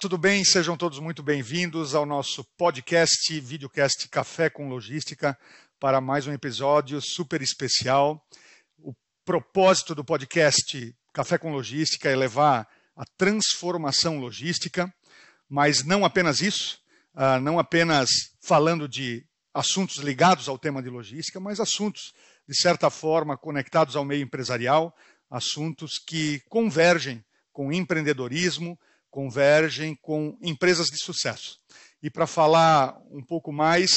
[0.00, 0.42] Tudo bem?
[0.46, 5.38] Sejam todos muito bem-vindos ao nosso podcast, videocast Café com Logística,
[5.78, 8.26] para mais um episódio super especial.
[8.78, 8.94] O
[9.26, 14.90] propósito do podcast Café com Logística é levar a transformação logística,
[15.46, 16.78] mas não apenas isso,
[17.12, 18.08] ah, não apenas
[18.40, 22.14] falando de assuntos ligados ao tema de logística, mas assuntos,
[22.48, 24.96] de certa forma, conectados ao meio empresarial,
[25.30, 28.78] assuntos que convergem com empreendedorismo,
[29.10, 31.58] convergem com empresas de sucesso.
[32.02, 33.90] E para falar um pouco mais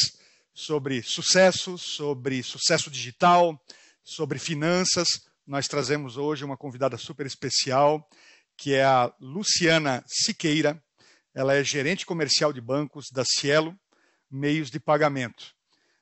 [0.54, 3.60] sobre sucesso, sobre sucesso digital,
[4.04, 5.08] sobre finanças,
[5.46, 8.08] nós trazemos hoje uma convidada super especial,
[8.58, 10.82] que é a Luciana Siqueira.
[11.34, 13.78] Ela é gerente comercial de bancos da Cielo
[14.30, 15.53] Meios de Pagamento.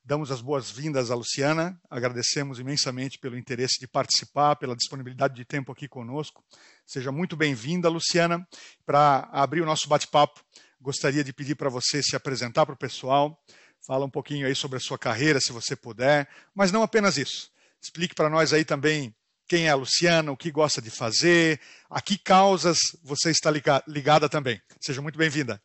[0.04, 5.72] Damos as boas-vindas à Luciana, agradecemos imensamente pelo interesse de participar, pela disponibilidade de tempo
[5.72, 6.44] aqui conosco.
[6.88, 8.46] Seja muito bem-vinda, Luciana.
[8.84, 10.44] Para abrir o nosso bate-papo,
[10.82, 13.40] gostaria de pedir para você se apresentar para o pessoal,
[13.86, 17.52] fala um pouquinho aí sobre a sua carreira, se você puder, mas não apenas isso.
[17.80, 19.16] Explique para nós aí também
[19.48, 23.52] quem é a Luciana, o que gosta de fazer, a que causas você está
[23.88, 24.60] ligada também.
[24.80, 25.62] Seja muito bem-vinda.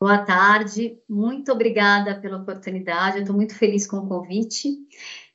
[0.00, 4.68] Boa tarde, muito obrigada pela oportunidade, eu estou muito feliz com o convite.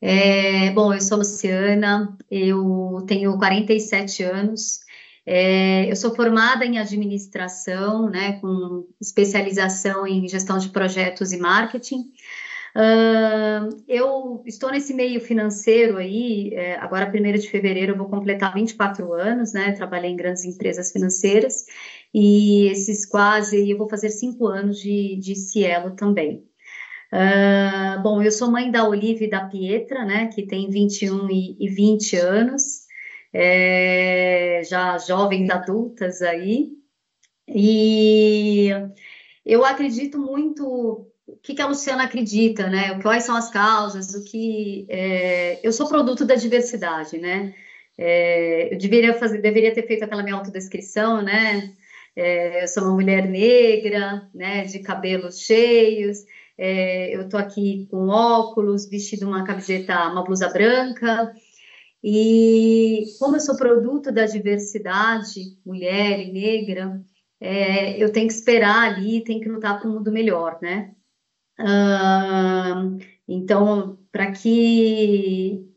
[0.01, 4.81] É, bom, eu sou Luciana, eu tenho 47 anos,
[5.25, 12.11] é, eu sou formada em administração, né, com especialização em gestão de projetos e marketing.
[12.75, 18.53] Uh, eu estou nesse meio financeiro aí, é, agora, 1 de fevereiro, eu vou completar
[18.53, 19.71] 24 anos, né?
[19.71, 21.65] Trabalhei em grandes empresas financeiras
[22.13, 26.43] e esses quase, eu vou fazer cinco anos de, de Cielo também.
[27.11, 31.57] Uh, bom, eu sou mãe da Olive e da Pietra, né, que tem 21 e,
[31.59, 32.87] e 20 anos,
[33.33, 36.71] é, já jovens adultas aí,
[37.47, 38.69] e
[39.45, 42.99] eu acredito muito o que, que, a Luciana acredita, né?
[43.01, 44.13] Quais são as causas?
[44.13, 47.53] O que é, eu sou produto da diversidade, né?
[47.97, 51.73] É, eu deveria fazer, deveria ter feito aquela minha autodescrição, né?
[52.15, 56.19] É, eu sou uma mulher negra, né, de cabelos cheios,
[56.57, 61.33] é, eu tô aqui com óculos, vestido uma camiseta, uma blusa branca,
[62.03, 67.01] e como eu sou produto da diversidade, mulher e negra,
[67.39, 70.93] é, eu tenho que esperar ali, tenho que lutar para um mundo melhor, né?
[73.27, 75.69] então, para que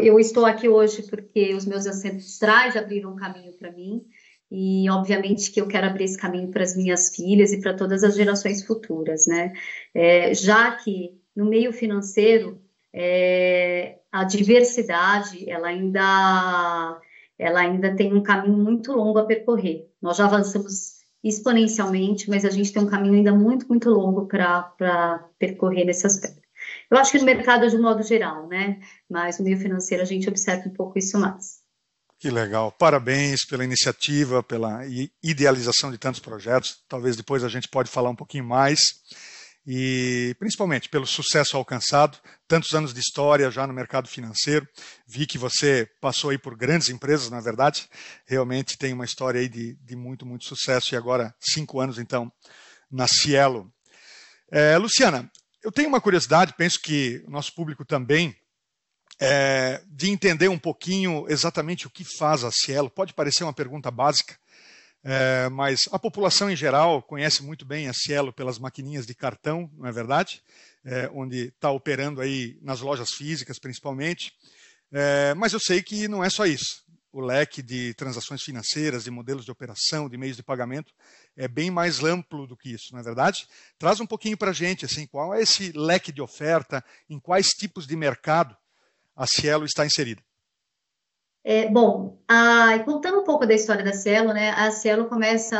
[0.00, 4.04] eu estou aqui hoje porque os meus ancestrais abriram um caminho para mim,
[4.50, 8.04] e obviamente que eu quero abrir esse caminho para as minhas filhas e para todas
[8.04, 9.52] as gerações futuras, né?
[9.94, 12.60] É, já que no meio financeiro
[12.92, 17.00] é, a diversidade ela ainda
[17.38, 19.90] ela ainda tem um caminho muito longo a percorrer.
[20.00, 25.28] Nós já avançamos exponencialmente, mas a gente tem um caminho ainda muito muito longo para
[25.38, 26.46] percorrer nesse aspecto.
[26.90, 28.80] Eu acho que no mercado de um modo geral, né?
[29.10, 31.65] Mas no meio financeiro a gente observa um pouco isso mais.
[32.18, 32.72] Que legal.
[32.72, 34.80] Parabéns pela iniciativa, pela
[35.22, 36.78] idealização de tantos projetos.
[36.88, 38.80] Talvez depois a gente pode falar um pouquinho mais.
[39.66, 44.66] E principalmente pelo sucesso alcançado, tantos anos de história já no mercado financeiro.
[45.06, 47.86] Vi que você passou aí por grandes empresas, na verdade.
[48.26, 50.94] Realmente tem uma história aí de, de muito, muito sucesso.
[50.94, 52.32] E agora, cinco anos, então,
[52.90, 53.70] na Cielo.
[54.50, 55.30] É, Luciana,
[55.62, 58.34] eu tenho uma curiosidade, penso que o nosso público também
[59.18, 62.90] é, de entender um pouquinho exatamente o que faz a Cielo.
[62.90, 64.36] Pode parecer uma pergunta básica,
[65.02, 69.70] é, mas a população em geral conhece muito bem a Cielo pelas maquininhas de cartão,
[69.76, 70.42] não é verdade?
[70.84, 74.32] É, onde está operando aí nas lojas físicas, principalmente.
[74.92, 76.84] É, mas eu sei que não é só isso.
[77.10, 80.92] O leque de transações financeiras, de modelos de operação, de meios de pagamento
[81.34, 83.46] é bem mais amplo do que isso, não é verdade?
[83.78, 87.46] Traz um pouquinho para a gente, assim, qual é esse leque de oferta, em quais
[87.48, 88.56] tipos de mercado
[89.16, 90.22] a Cielo está inserida?
[91.42, 95.56] É, bom, a, contando um pouco da história da Cielo, né, a Cielo começa,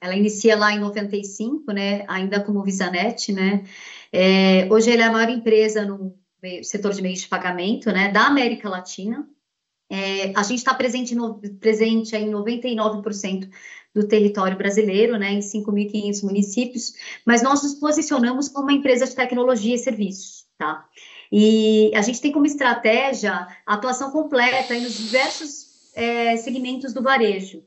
[0.00, 3.62] ela inicia lá em 95, né, ainda como Visanet, né,
[4.10, 6.18] é, hoje ela é a maior empresa no
[6.62, 9.28] setor de meios de pagamento, né, da América Latina,
[9.90, 11.14] é, a gente está presente,
[11.60, 13.50] presente em 99%
[13.94, 16.94] do território brasileiro, né, em 5.500 municípios,
[17.26, 20.88] mas nós nos posicionamos como uma empresa de tecnologia e serviços, tá?
[21.32, 27.62] E a gente tem como estratégia a atuação completa nos diversos é, segmentos do varejo.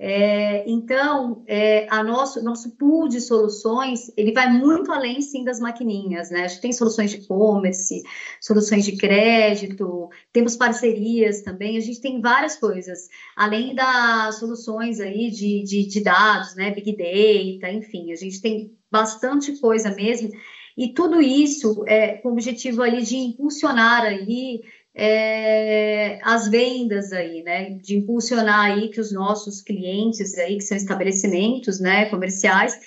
[0.00, 5.58] É, então, é, a nosso, nosso pool de soluções, ele vai muito além, sim, das
[5.58, 6.44] maquininhas, né?
[6.44, 8.04] A gente tem soluções de e-commerce,
[8.40, 15.32] soluções de crédito, temos parcerias também, a gente tem várias coisas, além das soluções aí
[15.32, 16.70] de, de, de dados, né?
[16.70, 20.30] Big Data, enfim, a gente tem bastante coisa mesmo,
[20.78, 24.60] e tudo isso é com o objetivo ali de impulsionar aí
[24.94, 30.76] é, as vendas aí, né, de impulsionar aí que os nossos clientes aí, que são
[30.76, 32.78] estabelecimentos, né, comerciais,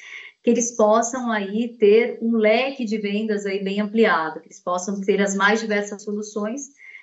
[0.42, 5.02] que eles possam aí ter um leque de vendas aí bem ampliado, que eles possam
[5.02, 6.62] ter as mais diversas soluções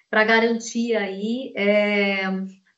[0.08, 2.24] para garantir aí é,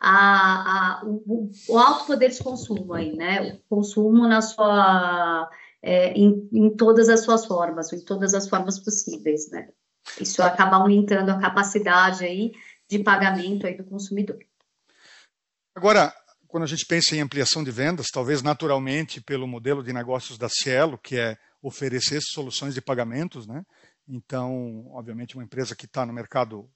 [0.01, 5.49] a, a, o, o, alto poder de consumo aí, né, o consumo na sua,
[5.82, 9.69] é, em, em todas as suas formas, em todas as formas possíveis, né.
[10.21, 12.53] Isso acaba aumentando a capacidade aí
[12.88, 14.38] de pagamento aí do consumidor.
[15.75, 16.12] Agora,
[16.49, 20.49] quando a gente pensa em ampliação de vendas, talvez naturalmente pelo modelo de negócios da
[20.49, 23.62] Cielo, que é oferecer soluções de pagamentos, né?
[24.09, 26.69] Então, obviamente, uma empresa que está no mercado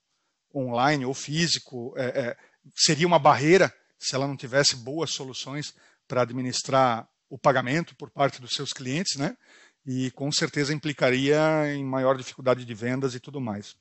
[0.55, 2.37] online ou físico é, é,
[2.75, 5.75] seria uma barreira se ela não tivesse boas soluções
[6.07, 9.37] para administrar o pagamento por parte dos seus clientes, né?
[9.87, 11.39] e com certeza implicaria
[11.75, 13.77] em maior dificuldade de vendas e tudo mais.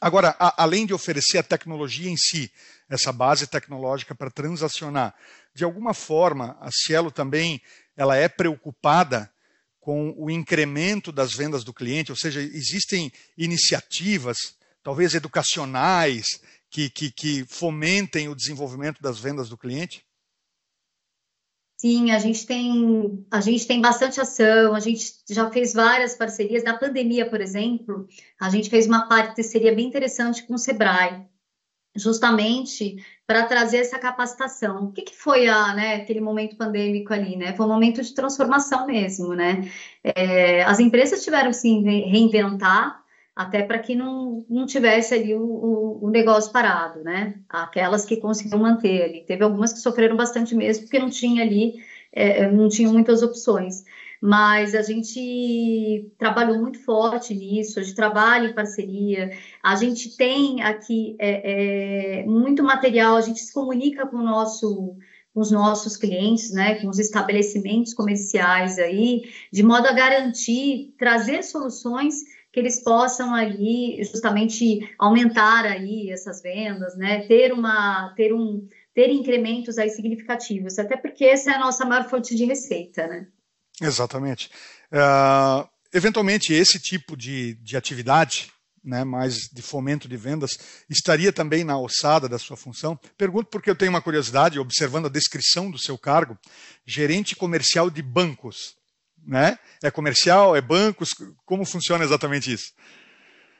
[0.00, 2.52] Agora, a, além de oferecer a tecnologia em si,
[2.88, 5.14] essa base tecnológica para transacionar,
[5.54, 7.60] de alguma forma a Cielo também
[7.96, 9.30] ela é preocupada
[9.80, 14.36] com o incremento das vendas do cliente, ou seja, existem iniciativas,
[14.82, 16.26] talvez educacionais,
[16.68, 20.04] que, que, que fomentem o desenvolvimento das vendas do cliente?
[21.86, 26.64] Sim, a gente tem a gente tem bastante ação, a gente já fez várias parcerias.
[26.64, 28.08] Na pandemia, por exemplo,
[28.40, 31.24] a gente fez uma parceria bem interessante com o Sebrae,
[31.94, 34.86] justamente para trazer essa capacitação.
[34.86, 37.54] O que, que foi a, né, aquele momento pandêmico ali, né?
[37.54, 39.70] Foi um momento de transformação mesmo, né?
[40.02, 43.00] É, as empresas tiveram que se reinventar
[43.36, 47.34] até para que não, não tivesse ali o, o, o, negócio parado, né?
[47.50, 49.24] Aquelas que conseguiam manter ali.
[49.26, 51.74] Teve algumas que sofreram bastante mesmo, porque não tinha ali,
[52.10, 53.84] é, é, não tinham muitas opções.
[54.22, 59.30] Mas a gente trabalhou muito forte nisso, a gente trabalha em parceria,
[59.62, 64.96] a gente tem aqui é, é muito material, a gente se comunica com o nosso
[65.34, 71.42] com os nossos clientes, né, com os estabelecimentos comerciais aí, de modo a garantir, trazer
[71.42, 72.22] soluções
[72.56, 77.26] que eles possam ali justamente aumentar aí essas vendas, né?
[77.26, 82.08] Ter uma, ter um, ter incrementos aí significativos, até porque essa é a nossa maior
[82.08, 83.26] fonte de receita, né?
[83.78, 84.48] Exatamente.
[84.90, 88.50] Uh, eventualmente esse tipo de, de atividade,
[88.82, 90.52] né, mais de fomento de vendas,
[90.88, 92.98] estaria também na ossada da sua função?
[93.18, 96.38] Pergunto porque eu tenho uma curiosidade, observando a descrição do seu cargo,
[96.86, 98.75] gerente comercial de bancos
[99.26, 99.58] né?
[99.82, 101.10] É comercial, é bancos?
[101.44, 102.72] Como funciona exatamente isso?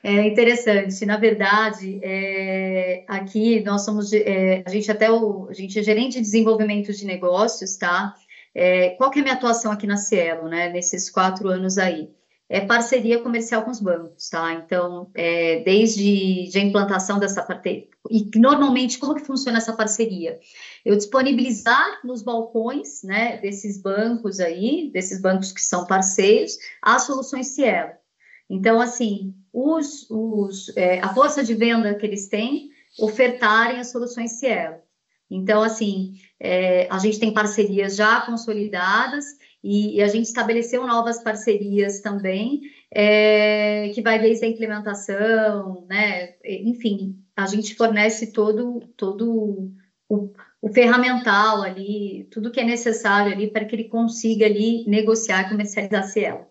[0.03, 1.05] É interessante.
[1.05, 6.15] Na verdade, é, aqui nós somos, é, a gente até o, a gente é gerente
[6.15, 8.15] de desenvolvimento de negócios, tá?
[8.55, 10.69] É, qual que é a minha atuação aqui na Cielo, né?
[10.71, 12.09] Nesses quatro anos aí?
[12.49, 14.55] É parceria comercial com os bancos, tá?
[14.55, 20.39] Então, é, desde a implantação dessa parceria, e normalmente como que funciona essa parceria?
[20.85, 27.49] Eu disponibilizar nos balcões, né, desses bancos aí, desses bancos que são parceiros, as soluções
[27.49, 27.91] Cielo.
[28.49, 34.39] Então, assim, os, os, é, a força de venda que eles têm, ofertarem as soluções
[34.39, 34.77] Cielo.
[35.29, 39.25] Então, assim, é, a gente tem parcerias já consolidadas
[39.67, 42.61] e, e a gente estabeleceu novas parcerias também,
[42.95, 46.35] é, que vai desde a implementação, né?
[46.45, 49.75] Enfim, a gente fornece todo, todo
[50.09, 50.33] o,
[50.63, 55.49] o ferramental ali, tudo que é necessário ali para que ele consiga ali negociar e
[55.49, 56.47] comercializar a Cielo.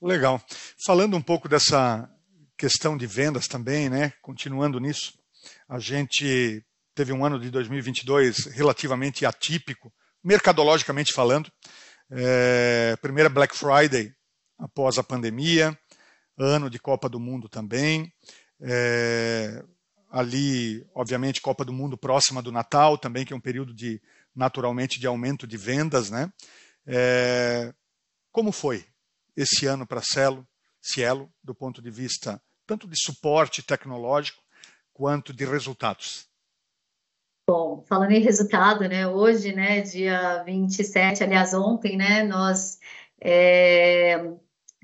[0.00, 0.42] Legal.
[0.84, 2.10] Falando um pouco dessa
[2.58, 4.12] questão de vendas também, né?
[4.20, 5.12] Continuando nisso,
[5.68, 6.60] a gente
[6.92, 9.92] teve um ano de 2022 relativamente atípico,
[10.24, 11.48] mercadologicamente falando.
[12.14, 14.14] É, primeira Black Friday
[14.58, 15.76] após a pandemia,
[16.38, 18.12] ano de Copa do Mundo também.
[18.60, 19.64] É,
[20.10, 24.00] ali, obviamente, Copa do Mundo próxima do Natal também, que é um período de
[24.34, 26.30] naturalmente de aumento de vendas, né?
[26.86, 27.72] É,
[28.30, 28.84] como foi
[29.34, 30.46] esse ano para Cielo,
[30.80, 34.42] Cielo, do ponto de vista tanto de suporte tecnológico
[34.92, 36.26] quanto de resultados?
[37.46, 42.78] Bom, falando em resultado, né, hoje, né, dia 27, aliás, ontem, né, nós
[43.20, 44.32] é,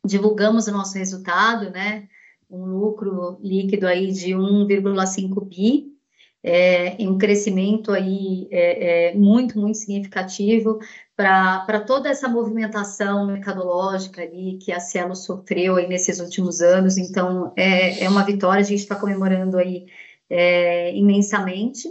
[0.04, 2.08] divulgamos o nosso resultado, né,
[2.50, 5.98] um lucro líquido aí de 1,5 bi,
[6.42, 10.78] é, em um crescimento aí é, é, muito, muito significativo
[11.16, 16.96] para toda essa movimentação mercadológica ali que a Cielo sofreu aí nesses últimos anos.
[16.96, 19.86] Então, é, é uma vitória, a gente está comemorando aí
[20.30, 21.88] é, imensamente.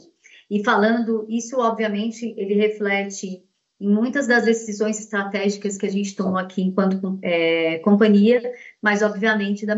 [0.50, 3.44] E falando, isso obviamente ele reflete
[3.80, 8.42] em muitas das decisões estratégicas que a gente tomou aqui enquanto é, companhia,
[8.82, 9.76] mas obviamente da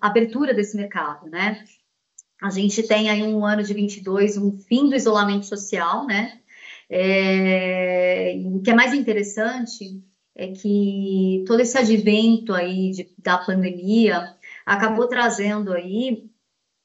[0.00, 1.64] abertura desse mercado, né?
[2.40, 6.40] A gente tem aí um ano de 22, um fim do isolamento social, né?
[6.90, 10.02] É, o que é mais interessante
[10.34, 14.34] é que todo esse advento aí de, da pandemia
[14.64, 16.30] acabou trazendo aí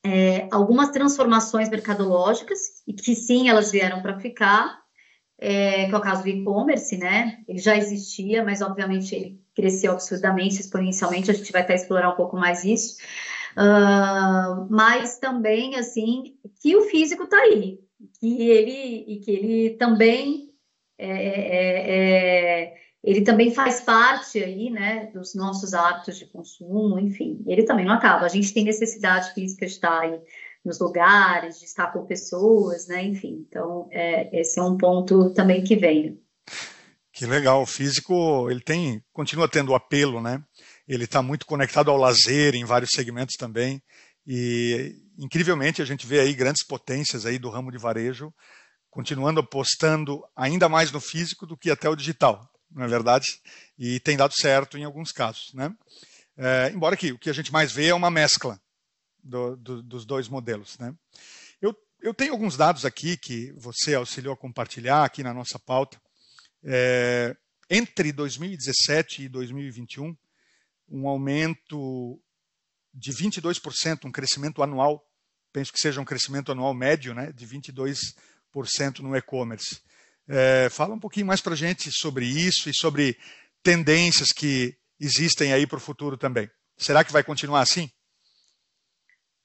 [0.08, 4.80] é, algumas transformações mercadológicas e que sim elas vieram para ficar,
[5.38, 7.40] é, que é o caso do e-commerce, né?
[7.48, 11.30] Ele já existia, mas obviamente ele cresceu absurdamente, exponencialmente.
[11.30, 12.98] A gente vai até explorar um pouco mais isso.
[13.58, 17.80] Uh, mas também assim que o físico está aí,
[18.20, 20.52] que ele e que ele também
[20.98, 27.44] é, é, é, ele também faz parte aí, né, dos nossos hábitos de consumo, enfim,
[27.48, 28.26] ele também não acaba.
[28.26, 30.20] A gente tem necessidade física de estar aí
[30.66, 33.46] nos lugares, de estar com pessoas, né, enfim.
[33.48, 36.20] Então, é, esse é um ponto também que vem.
[37.14, 40.44] Que legal, o físico, ele tem, continua tendo apelo, né?
[40.88, 43.82] ele está muito conectado ao lazer em vários segmentos também.
[44.26, 48.34] E incrivelmente a gente vê aí grandes potências aí do ramo de varejo
[48.90, 53.26] continuando apostando ainda mais no físico do que até o digital, não é verdade?
[53.78, 55.76] E tem dado certo em alguns casos, né?
[56.38, 58.62] É, embora que o que a gente mais vê é uma mescla
[59.24, 60.94] do, do, dos dois modelos, né?
[61.62, 66.00] Eu, eu tenho alguns dados aqui que você auxiliou a compartilhar aqui na nossa pauta.
[66.64, 67.36] É,
[67.70, 70.16] entre 2017 e 2021,
[70.90, 72.22] um aumento
[72.94, 75.06] de 22%, um crescimento anual,
[75.52, 79.82] penso que seja um crescimento anual médio, né, de 22% no e-commerce.
[80.30, 83.18] É, fala um pouquinho mais para gente sobre isso e sobre
[83.64, 86.50] tendências que existem aí para o futuro também.
[86.78, 87.90] Será que vai continuar assim?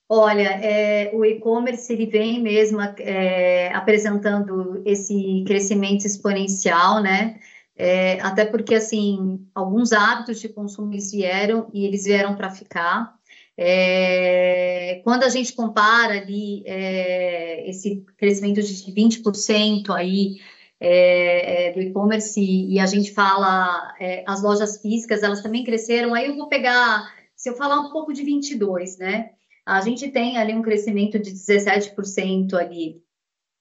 [0.08, 7.40] Olha, é, o e-commerce ele vem mesmo é, apresentando esse crescimento exponencial, né?
[7.74, 13.14] É, até porque, assim, alguns hábitos de consumo vieram e eles vieram para ficar.
[13.56, 20.36] É, quando a gente compara ali é, esse crescimento de 20% aí
[20.84, 26.12] é, é, do e-commerce e a gente fala é, as lojas físicas, elas também cresceram.
[26.12, 29.30] Aí eu vou pegar, se eu falar um pouco de 22, né?
[29.64, 33.00] A gente tem ali um crescimento de 17% ali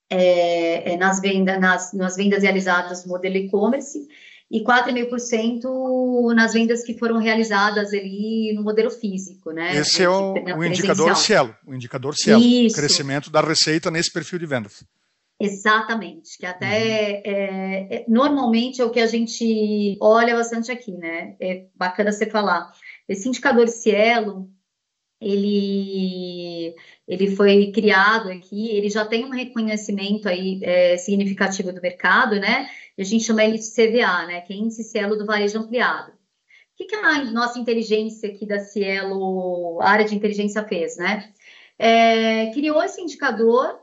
[0.09, 4.07] é, é, nas, vendas, nas, nas vendas realizadas no modelo e-commerce
[4.49, 9.75] e 4,5% nas vendas que foram realizadas ali no modelo físico, né?
[9.75, 12.75] Esse é o, o indicador Cielo, o indicador Cielo, Isso.
[12.75, 14.83] crescimento da receita nesse perfil de vendas.
[15.43, 16.71] Exatamente, que até uhum.
[16.71, 21.36] é, é, normalmente é o que a gente olha bastante aqui, né?
[21.39, 22.71] É bacana você falar.
[23.10, 24.51] Esse indicador Cielo,
[25.19, 26.75] ele,
[27.07, 32.69] ele foi criado aqui, ele já tem um reconhecimento aí é, significativo do mercado, né?
[33.00, 34.41] a gente chama ele de CVA, né?
[34.41, 36.12] Que é Índice Cielo do Varejo Ampliado.
[36.12, 36.15] O
[36.77, 41.31] que, que a nossa inteligência aqui da Cielo, a área de inteligência fez, né?
[41.79, 43.80] É, criou esse indicador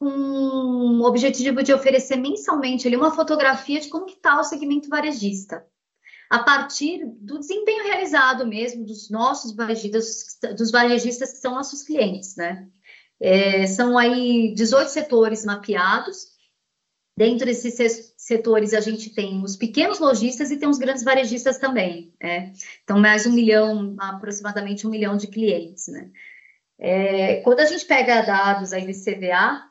[0.00, 5.64] o objetivo de oferecer mensalmente ali uma fotografia de como está o segmento varejista
[6.30, 12.36] a partir do desempenho realizado mesmo dos nossos varejistas, dos varejistas que são nossos clientes,
[12.36, 12.68] né?
[13.18, 16.30] É, são aí 18 setores mapeados.
[17.18, 22.14] Dentro desses setores, a gente tem os pequenos lojistas e tem os grandes varejistas também.
[22.22, 22.52] Né?
[22.82, 25.88] Então, mais um milhão, aproximadamente um milhão de clientes.
[25.88, 26.10] Né?
[26.78, 29.69] É, quando a gente pega dados aí do CVA,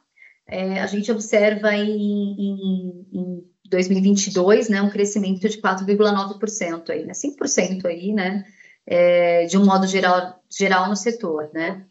[0.49, 7.13] é, a gente observa em, em, em 2022, né, um crescimento de 4,9% aí, né,
[7.13, 8.43] 5% aí, né,
[8.85, 11.85] é, de um modo geral, geral no setor, né.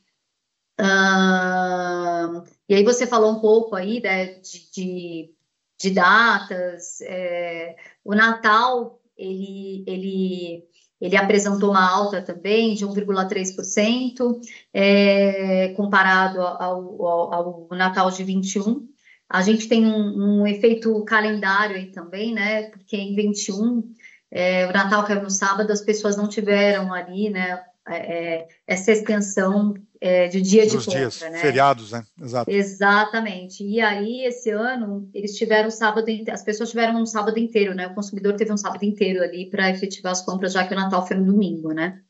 [2.68, 5.34] E aí você falou um pouco aí, né, de, de,
[5.80, 10.67] de datas, é, o Natal, ele, ele,
[11.00, 14.40] ele apresentou uma alta também de 1,3%,
[14.72, 18.88] é, comparado ao, ao, ao Natal de 21,
[19.28, 22.70] a gente tem um, um efeito calendário aí também, né?
[22.70, 23.82] Porque em 21,
[24.30, 27.62] é, o Natal caiu no sábado, as pessoas não tiveram ali, né?
[27.86, 31.38] É, é essa extensão é, de dia Dos de compra, dias, né?
[31.38, 32.04] feriados, né?
[32.20, 32.50] Exato.
[32.50, 33.64] Exatamente.
[33.64, 37.86] E aí, esse ano, eles tiveram sábado, as pessoas tiveram um sábado inteiro, né?
[37.86, 41.06] O consumidor teve um sábado inteiro ali para efetivar as compras, já que o Natal
[41.06, 42.00] foi no domingo, né?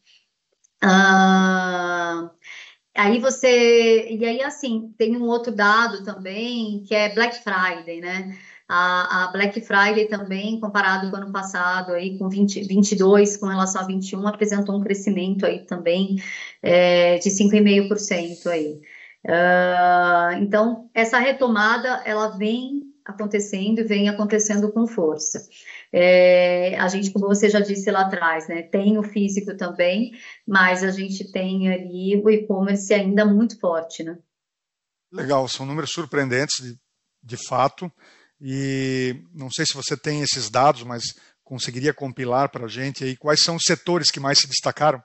[0.82, 2.30] Ah,
[2.94, 4.08] aí você.
[4.10, 8.38] E aí, assim, tem um outro dado também, que é Black Friday, né?
[8.68, 13.46] A, a, Black Friday também, comparado com o ano passado, aí com 20, 22 com
[13.46, 16.22] relação a 21, apresentou um crescimento aí também
[16.62, 18.80] é, de 5,5% aí.
[19.24, 25.48] Uh, então, essa retomada, ela vem acontecendo e vem acontecendo com força.
[25.90, 30.12] É, a gente, como você já disse lá atrás, né, tem o físico também,
[30.46, 34.18] mas a gente tem ali o e-commerce ainda muito forte, né?
[35.10, 36.78] Legal, são números surpreendentes de,
[37.22, 37.90] de fato.
[38.40, 41.02] E não sei se você tem esses dados, mas
[41.42, 45.02] conseguiria compilar para a gente aí quais são os setores que mais se destacaram?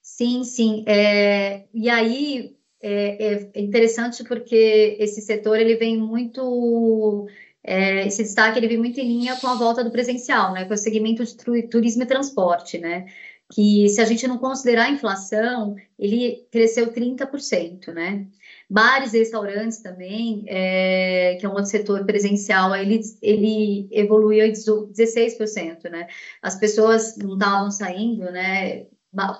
[0.00, 0.84] Sim, sim.
[0.86, 7.26] É, e aí é, é, interessante porque esse setor ele vem muito
[7.64, 10.74] é, esse destaque ele vem muito em linha com a volta do presencial, né, com
[10.74, 13.06] o segmento de turismo e transporte, né,
[13.52, 18.26] que se a gente não considerar a inflação, ele cresceu 30%, né,
[18.68, 25.88] Bares e restaurantes também, é, que é um outro setor presencial, ele, ele evoluiu 16%,
[25.88, 26.08] né?
[26.42, 28.86] As pessoas não estavam saindo, né?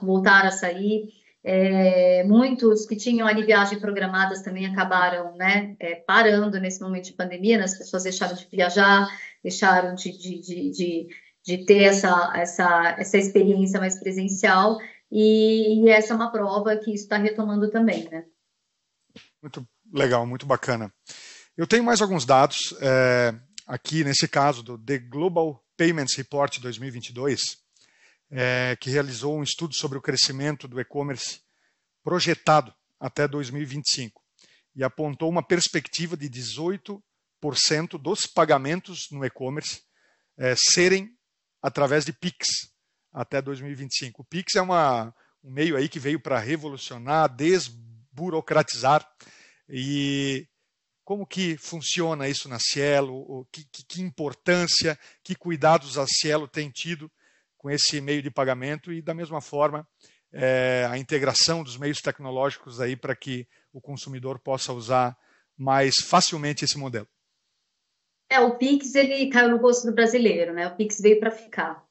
[0.01, 1.09] Voltaram a sair.
[1.43, 5.75] É, muitos que tinham ali viagem programadas também acabaram, né?
[5.81, 7.65] É, parando nesse momento de pandemia, né?
[7.65, 9.09] as pessoas deixaram de viajar,
[9.43, 11.09] deixaram de, de, de, de,
[11.45, 14.79] de ter essa, essa, essa experiência mais presencial.
[15.11, 18.25] E, e essa é uma prova que isso está retomando também, né?
[19.47, 20.93] Muito legal, muito bacana.
[21.57, 23.33] Eu tenho mais alguns dados é,
[23.65, 27.57] aqui, nesse caso, do The Global Payments Report 2022,
[28.29, 31.43] é, que realizou um estudo sobre o crescimento do e-commerce
[32.03, 34.21] projetado até 2025
[34.75, 37.01] e apontou uma perspectiva de 18%
[38.03, 39.81] dos pagamentos no e-commerce
[40.37, 41.17] é, serem
[41.63, 42.49] através de PIX
[43.13, 44.23] até 2025.
[44.23, 49.09] O PIX é uma, um meio aí que veio para revolucionar, desburocratizar
[49.69, 50.47] e
[51.05, 53.47] como que funciona isso na Cielo?
[53.53, 57.11] Que, que, que, importância, que cuidados a Cielo tem tido
[57.57, 59.87] com esse meio de pagamento e da mesma forma
[60.33, 65.17] é, a integração dos meios tecnológicos aí para que o consumidor possa usar
[65.57, 67.09] mais facilmente esse modelo.
[68.29, 70.67] É, o Pix ele caiu no gosto do brasileiro, né?
[70.67, 71.85] O Pix veio para ficar.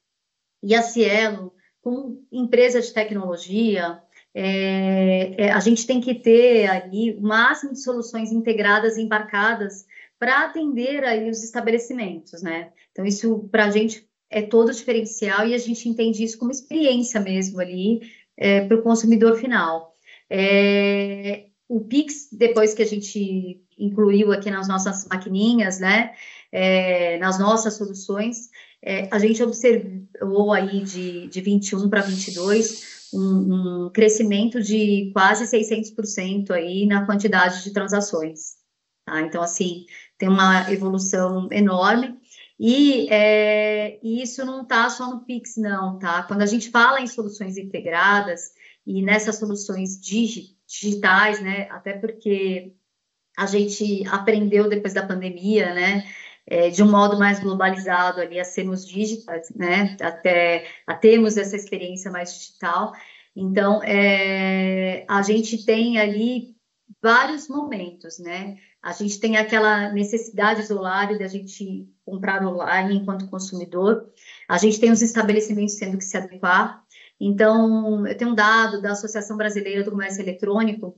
[0.62, 4.02] E a Cielo, como empresa de tecnologia,
[4.38, 9.86] é, é, a gente tem que ter ali o máximo de soluções integradas, embarcadas,
[10.18, 12.70] para atender aí os estabelecimentos, né?
[12.92, 17.18] Então, isso para a gente é todo diferencial e a gente entende isso como experiência
[17.18, 18.00] mesmo ali
[18.36, 19.94] é, para o consumidor final.
[20.28, 26.12] É, o Pix, depois que a gente incluiu aqui nas nossas maquininhas, né,
[26.52, 28.50] é, nas nossas soluções,
[28.82, 35.44] é, a gente observou aí de, de 21 para 22 um, um crescimento de quase
[35.44, 38.56] 600% aí na quantidade de transações.
[39.04, 39.22] Tá?
[39.22, 39.86] Então, assim,
[40.18, 42.18] tem uma evolução enorme.
[42.58, 46.22] E, é, isso não está só no Pix, não, tá?
[46.22, 48.52] Quando a gente fala em soluções integradas
[48.86, 51.68] e nessas soluções digi digitais, né?
[51.70, 52.72] Até porque
[53.36, 56.04] a gente aprendeu depois da pandemia, né?
[56.46, 61.56] É, de um modo mais globalizado ali a sermos digitais, né, até a termos essa
[61.56, 62.92] experiência mais digital.
[63.34, 66.56] Então, é, a gente tem ali
[67.02, 68.56] vários momentos, né?
[68.82, 74.08] A gente tem aquela necessidade isolada da gente comprar online enquanto consumidor.
[74.48, 76.82] A gente tem os estabelecimentos tendo que se adequar.
[77.18, 80.96] Então, eu tenho um dado da Associação Brasileira do Comércio Eletrônico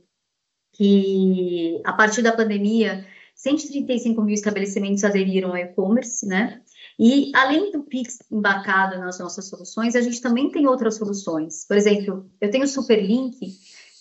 [0.73, 3.07] que, a partir da pandemia,
[3.39, 6.61] 135 mil estabelecimentos aderiram ao e-commerce, né?
[6.99, 11.65] E além do Pix embarcado nas nossas soluções, a gente também tem outras soluções.
[11.65, 13.53] Por exemplo, eu tenho o Superlink,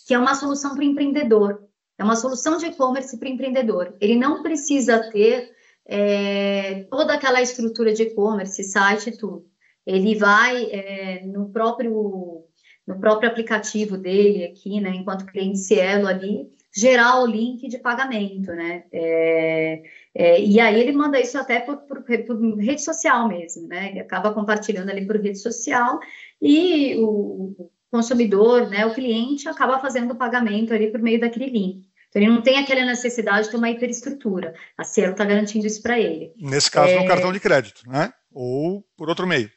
[0.08, 1.64] que é uma solução para empreendedor.
[2.00, 3.96] É uma solução de e-commerce para empreendedor.
[4.02, 5.52] Ele não precisa ter
[5.86, 9.46] é, toda aquela estrutura de e-commerce, site e tudo.
[9.86, 12.44] Ele vai é, no próprio
[12.88, 18.52] no próprio aplicativo dele aqui, né, enquanto cliente Cielo ali, gerar o link de pagamento,
[18.54, 18.84] né?
[18.92, 19.82] É,
[20.14, 23.90] é, e aí ele manda isso até por, por, por, rede social mesmo, né?
[23.90, 26.00] Ele acaba compartilhando ali por rede social
[26.40, 31.88] e o consumidor, né, o cliente acaba fazendo o pagamento ali por meio daquele link.
[32.10, 34.54] Então ele não tem aquela necessidade de ter uma hiperestrutura.
[34.78, 36.32] A Cielo está garantindo isso para ele.
[36.38, 37.00] Nesse caso, é...
[37.00, 38.14] no cartão de crédito, né?
[38.32, 39.50] Ou por outro meio.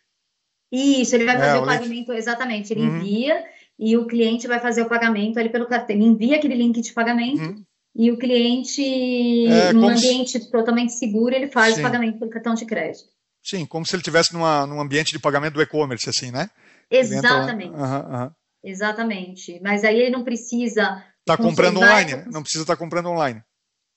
[0.72, 2.96] Isso, ele vai é, fazer o, o pagamento, exatamente, ele uhum.
[2.98, 3.44] envia
[3.80, 5.96] e o cliente vai fazer o pagamento ali pelo cartão.
[5.96, 7.64] Ele envia aquele link de pagamento uhum.
[7.96, 10.50] e o cliente, é, num ambiente se...
[10.50, 11.80] totalmente seguro, ele faz Sim.
[11.80, 13.08] o pagamento pelo cartão de crédito.
[13.42, 14.44] Sim, como se ele estivesse num
[14.78, 16.50] ambiente de pagamento do e-commerce, assim, né?
[16.90, 17.74] Exatamente.
[17.74, 18.30] Uhum, uhum.
[18.62, 19.58] Exatamente.
[19.62, 21.02] Mas aí ele não precisa.
[21.20, 22.24] Está comprando online, né?
[22.30, 23.42] Não precisa estar tá comprando online.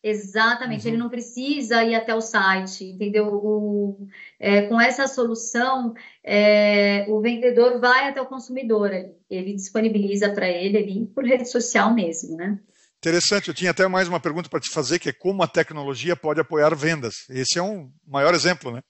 [0.03, 0.89] Exatamente, uhum.
[0.89, 3.27] ele não precisa ir até o site, entendeu?
[3.33, 4.05] O,
[4.37, 8.91] é, com essa solução, é, o vendedor vai até o consumidor,
[9.29, 12.59] ele disponibiliza para ele ali por rede social mesmo, né?
[12.97, 16.17] Interessante, eu tinha até mais uma pergunta para te fazer, que é como a tecnologia
[16.17, 17.25] pode apoiar vendas.
[17.29, 18.81] Esse é um maior exemplo, né?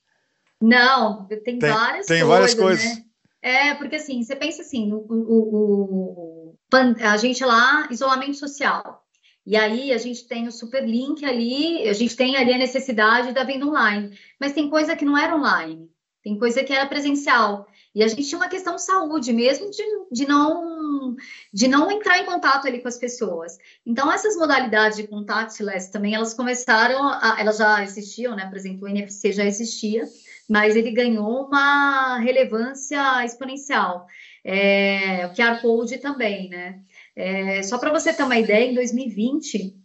[0.59, 2.27] Não, tem, tem várias tem coisas.
[2.27, 2.97] várias coisas.
[2.97, 3.03] Né?
[3.39, 6.55] É, porque assim, você pensa assim, o, o, o,
[7.01, 9.02] a gente lá, isolamento social.
[9.45, 13.33] E aí a gente tem o super link ali, a gente tem ali a necessidade
[13.33, 14.17] da venda online.
[14.39, 15.89] Mas tem coisa que não era online,
[16.23, 17.67] tem coisa que era presencial.
[17.95, 21.15] E a gente tinha uma questão de saúde mesmo, de, de, não,
[21.53, 23.57] de não entrar em contato ali com as pessoas.
[23.85, 28.47] Então, essas modalidades de contactless também, elas começaram, a, elas já existiam, né?
[28.47, 30.05] Por exemplo, o NFC já existia,
[30.49, 34.07] mas ele ganhou uma relevância exponencial.
[34.43, 36.79] É, o QR Code também, né?
[37.15, 39.75] É, só para você ter uma ideia, em 2020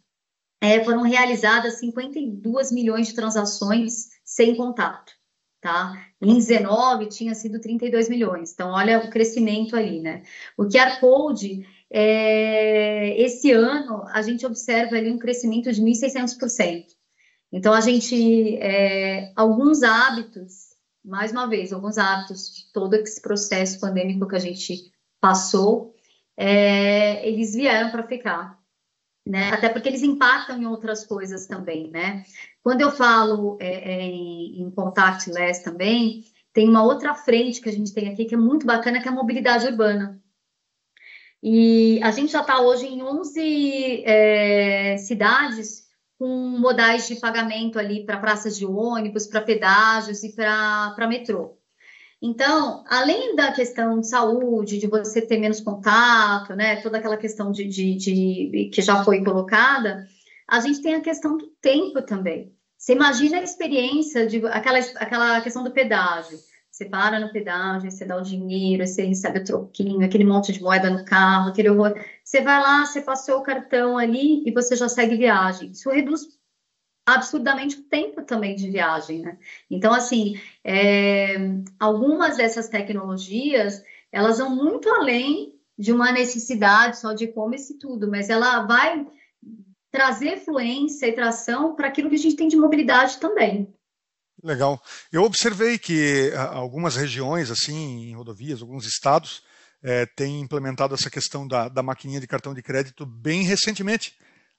[0.61, 5.13] é, foram realizadas 52 milhões de transações sem contato,
[5.61, 5.93] tá?
[6.21, 8.53] Em 19 tinha sido 32 milhões.
[8.53, 10.23] Então, olha o crescimento ali, né?
[10.57, 16.87] O QR Code, é, esse ano, a gente observa ali um crescimento de 1.600%.
[17.53, 23.81] Então, a gente, é, alguns hábitos, mais uma vez, alguns hábitos de todo esse processo
[23.81, 25.95] pandêmico que a gente passou,
[26.41, 28.57] é, eles vieram para ficar.
[29.27, 29.51] Né?
[29.51, 32.25] Até porque eles impactam em outras coisas também, né?
[32.63, 37.93] Quando eu falo é, é, em, contactless também, tem uma outra frente que a gente
[37.93, 40.19] tem aqui que é muito bacana, que é a mobilidade urbana.
[41.43, 45.87] E a gente já está hoje em 11 é, cidades
[46.19, 46.27] com
[46.59, 51.58] modais de pagamento ali para praças de ônibus, para pedágios e para metrô.
[52.21, 57.53] Então, além da questão de saúde, de você ter menos contato, né, toda aquela questão
[57.53, 60.05] de, de, de, que já foi colocada,
[60.49, 62.53] a gente tem a questão do tempo também.
[62.77, 66.39] Você imagina a experiência de aquela, aquela questão do pedágio.
[66.71, 70.63] Você para no pedágio, você dá o dinheiro, você recebe o troquinho, aquele monte de
[70.63, 71.93] moeda no carro, aquele horror.
[72.23, 75.71] Você vai lá, você passou o cartão ali e você já segue viagem.
[75.71, 76.38] Isso reduz
[77.15, 79.39] absurdamente o tempo também de viagem, né?
[79.71, 81.37] Então, assim, é,
[81.79, 88.11] algumas dessas tecnologias, elas vão muito além de uma necessidade só de e-commerce e tudo,
[88.11, 89.07] mas ela vai
[89.91, 93.73] trazer fluência e tração para aquilo que a gente tem de mobilidade também.
[94.43, 94.81] Legal.
[95.11, 99.43] Eu observei que algumas regiões, assim, em rodovias, alguns estados,
[99.83, 104.15] é, têm implementado essa questão da, da maquininha de cartão de crédito bem recentemente.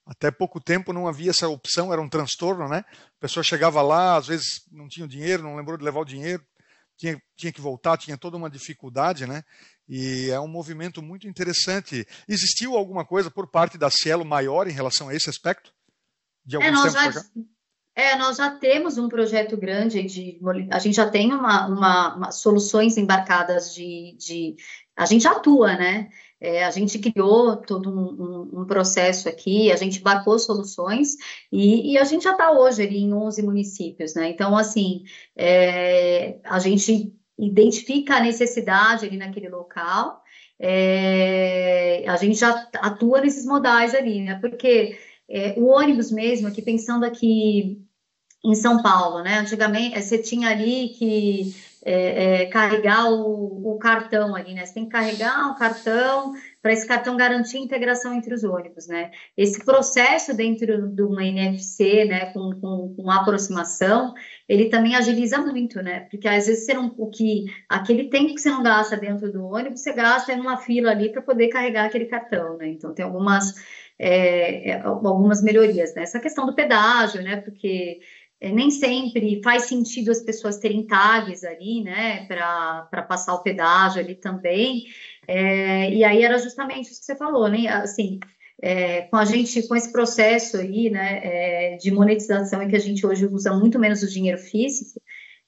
[0.09, 2.83] Até pouco tempo não havia essa opção, era um transtorno, né?
[2.89, 6.05] A pessoa chegava lá, às vezes não tinha o dinheiro, não lembrou de levar o
[6.05, 6.43] dinheiro,
[6.97, 9.43] tinha, tinha que voltar, tinha toda uma dificuldade, né?
[9.87, 12.07] E é um movimento muito interessante.
[12.27, 15.71] Existiu alguma coisa por parte da Cielo maior em relação a esse aspecto?
[16.43, 17.11] De é, nós já,
[17.95, 20.39] é, nós já temos um projeto grande de.
[20.71, 24.55] A gente já tem uma, uma, uma soluções embarcadas de, de.
[24.95, 26.09] A gente atua, né?
[26.41, 31.15] É, a gente criou todo um, um, um, processo aqui, a gente embarcou soluções
[31.51, 34.29] e, e a gente já está hoje ali em 11 municípios, né?
[34.29, 35.03] Então, assim,
[35.35, 40.21] é, a gente identifica a necessidade ali naquele local,
[40.57, 44.39] é, a gente já atua nesses modais ali, né?
[44.39, 44.97] Porque
[45.29, 47.81] é, o ônibus mesmo, aqui pensando aqui
[48.43, 49.39] em São Paulo, né?
[49.39, 51.53] Antigamente, você tinha ali que
[51.85, 54.65] é, é, carregar o, o, cartão ali, né?
[54.65, 58.87] Você tem que carregar o cartão para esse cartão garantir a integração entre os ônibus,
[58.87, 59.11] né?
[59.37, 64.13] Esse processo dentro de uma NFC, né, com, com, com aproximação,
[64.47, 66.01] ele também agiliza muito, né?
[66.11, 69.45] Porque às vezes você não, o que aquele tempo que você não gasta dentro do
[69.45, 72.67] ônibus, você gasta em uma fila ali para poder carregar aquele cartão, né?
[72.67, 73.53] Então tem algumas
[73.97, 76.03] é, é algumas melhorias, né?
[76.03, 77.37] Essa questão do pedágio, né?
[77.37, 77.99] Porque
[78.41, 84.01] é, nem sempre faz sentido as pessoas terem tags ali, né, para passar o pedágio
[84.01, 84.85] ali também.
[85.27, 87.67] É, e aí era justamente isso que você falou, né?
[87.67, 88.19] Assim,
[88.61, 92.79] é, com a gente, com esse processo aí, né, é, de monetização em que a
[92.79, 95.01] gente hoje usa muito menos o dinheiro físico,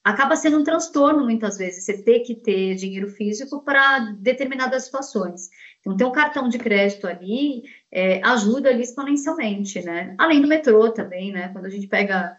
[0.04, 5.48] acaba sendo um transtorno muitas vezes você ter que ter dinheiro físico para determinadas situações.
[5.80, 10.14] Então, ter um cartão de crédito ali é, ajuda ali exponencialmente, né?
[10.18, 11.48] Além do metrô também, né?
[11.48, 12.36] Quando a gente pega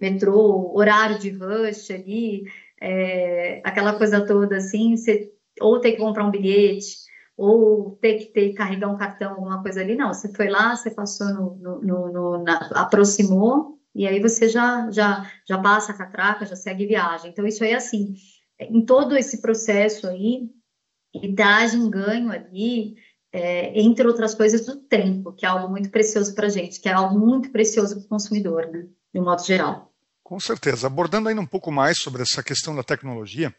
[0.00, 2.44] metrô, horário de rush ali,
[2.80, 7.06] é, aquela coisa toda assim, você ou tem que comprar um bilhete,
[7.36, 10.90] ou ter que ter, carregar um cartão, alguma coisa ali, não, você foi lá, você
[10.90, 15.96] passou no, no, no, no na, aproximou, e aí você já, já, já passa a
[15.96, 17.30] catraca, já segue viagem.
[17.30, 18.14] Então, isso aí, assim,
[18.60, 20.50] em todo esse processo aí,
[21.14, 22.96] e traz um ganho ali,
[23.32, 26.88] é, entre outras coisas, do tempo, que é algo muito precioso para a gente, que
[26.88, 29.90] é algo muito precioso para o consumidor, né, de um modo geral.
[30.22, 30.86] Com certeza.
[30.86, 33.54] Abordando ainda um pouco mais sobre essa questão da tecnologia,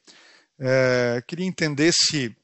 [0.60, 2.36] é, queria entender se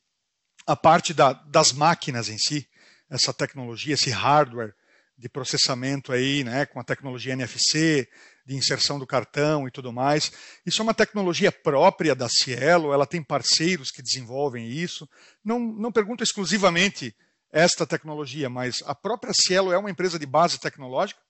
[0.66, 2.68] a parte da, das máquinas em si,
[3.10, 4.74] essa tecnologia, esse hardware
[5.16, 8.10] de processamento aí, né, com a tecnologia NFC,
[8.46, 10.32] de inserção do cartão e tudo mais.
[10.66, 15.08] Isso é uma tecnologia própria da Cielo, ela tem parceiros que desenvolvem isso.
[15.44, 17.16] Não, não pergunto exclusivamente
[17.52, 21.22] esta tecnologia, mas a própria Cielo é uma empresa de base tecnológica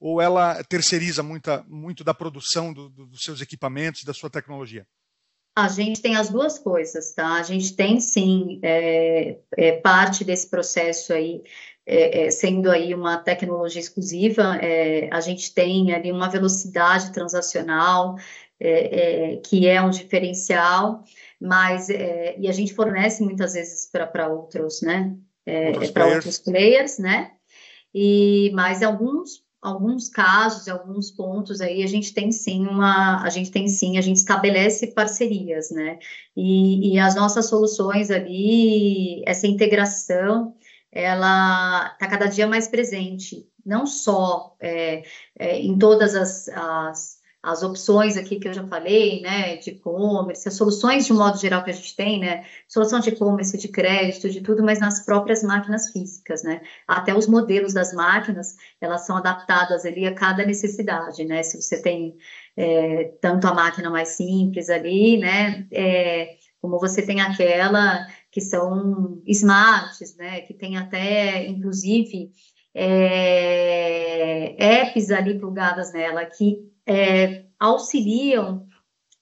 [0.00, 4.86] ou ela terceiriza muita, muito da produção do, do, dos seus equipamentos, da sua tecnologia?
[5.56, 7.34] A gente tem as duas coisas, tá?
[7.34, 11.42] A gente tem sim é, é, parte desse processo aí
[11.86, 18.16] é, é, sendo aí uma tecnologia exclusiva, é, a gente tem ali uma velocidade transacional
[18.58, 21.04] é, que é um diferencial,
[21.38, 25.14] mas e a gente fornece muitas vezes para outros, né,
[25.92, 27.32] para outros players, né,
[27.92, 33.50] e mas alguns alguns casos, alguns pontos aí a gente tem sim uma, a gente
[33.50, 35.98] tem sim, a gente estabelece parcerias, né?
[36.36, 40.54] E, e as nossas soluções ali, essa integração,
[40.92, 45.02] ela está cada dia mais presente, não só é,
[45.38, 47.13] é, em todas as, as,
[47.44, 51.62] as, opções aqui que eu já falei, né, de e-commerce, as soluções de modo geral
[51.62, 55.42] que a gente tem, né, solução de e-commerce, de crédito, de tudo, mas nas próprias
[55.42, 61.24] máquinas físicas, né, até os modelos das máquinas, elas são adaptadas ali a cada necessidade,
[61.24, 62.16] né, se você tem
[62.56, 69.20] é, tanto a máquina mais simples ali, né, é, como você tem aquela que são
[69.26, 72.30] smarts, né, que tem até, inclusive,
[72.74, 78.66] é, apps ali plugadas nela, que é, auxiliam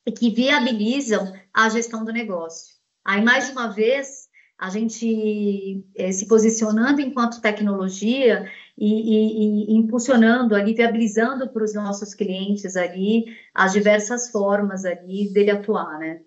[0.07, 2.75] e que viabilizam a gestão do negócio.
[3.05, 10.55] Aí, mais uma vez, a gente é, se posicionando enquanto tecnologia e, e, e, impulsionando
[10.55, 16.23] ali, viabilizando para os nossos clientes ali as diversas formas ali dele atuar, né?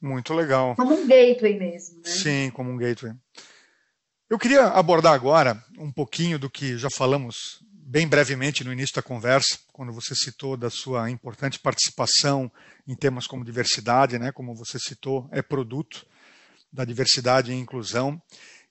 [0.00, 0.76] Muito legal.
[0.76, 1.96] Como um gateway mesmo.
[1.96, 2.02] Né?
[2.04, 3.14] Sim, como um gateway.
[4.30, 9.02] Eu queria abordar agora um pouquinho do que já falamos bem brevemente no início da
[9.02, 12.52] conversa, quando você citou da sua importante participação
[12.86, 14.30] em temas como diversidade, né?
[14.30, 16.06] Como você citou, é produto
[16.70, 18.20] da diversidade e inclusão.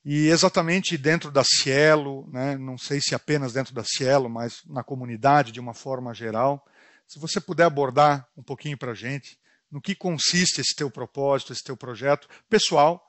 [0.06, 4.84] E exatamente dentro da Cielo, né, não sei se apenas dentro da Cielo, mas na
[4.84, 6.64] comunidade de uma forma geral,
[7.08, 9.36] se você puder abordar um pouquinho para a gente
[9.72, 13.04] no que consiste esse teu propósito, esse teu projeto pessoal,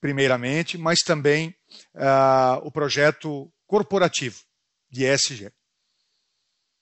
[0.00, 1.54] primeiramente, mas também
[1.94, 4.45] uh, o projeto corporativo
[4.96, 5.50] de ESG.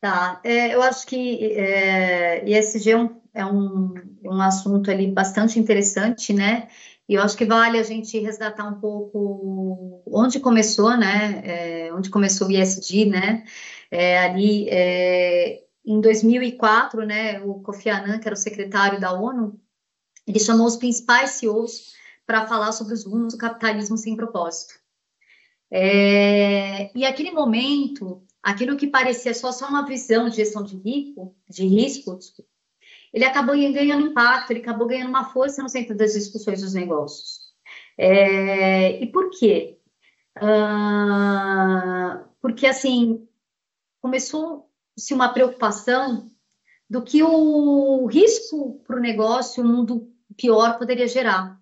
[0.00, 5.58] Tá, é, eu acho que é, ESG é, um, é um, um assunto ali bastante
[5.58, 6.68] interessante, né?
[7.08, 11.42] E eu acho que vale a gente resgatar um pouco onde começou, né?
[11.44, 13.44] É, onde começou o ESG, né?
[13.90, 19.60] É, ali é, em 2004, né, o Kofi Annan, que era o secretário da ONU,
[20.26, 21.94] ele chamou os principais CEOs
[22.26, 24.74] para falar sobre os rumos do capitalismo sem propósito.
[25.76, 31.34] É, e aquele momento, aquilo que parecia só, só uma visão de gestão de risco,
[31.50, 32.32] de riscos,
[33.12, 37.40] ele acabou ganhando impacto, ele acabou ganhando uma força no centro das discussões dos negócios.
[37.98, 39.76] É, e por quê?
[40.38, 43.26] Uh, porque, assim,
[44.00, 46.30] começou se uma preocupação
[46.88, 51.60] do que o risco para o negócio, o mundo pior poderia gerar.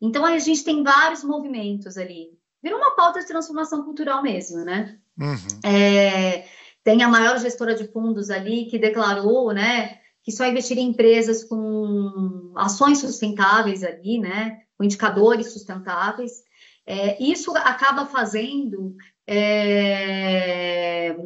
[0.00, 2.34] Então, a gente tem vários movimentos ali.
[2.66, 4.98] Virou uma pauta de transformação cultural mesmo, né?
[5.16, 5.70] Uhum.
[5.70, 6.44] É,
[6.82, 11.44] tem a maior gestora de fundos ali que declarou, né, que só investiria em empresas
[11.44, 16.42] com ações sustentáveis ali, né, com indicadores sustentáveis.
[16.84, 18.96] É, isso acaba fazendo
[19.28, 21.16] é,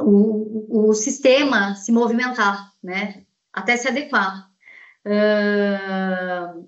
[0.00, 3.22] o, o sistema se movimentar, né?
[3.52, 4.48] Até se adequar.
[5.04, 6.66] Uh,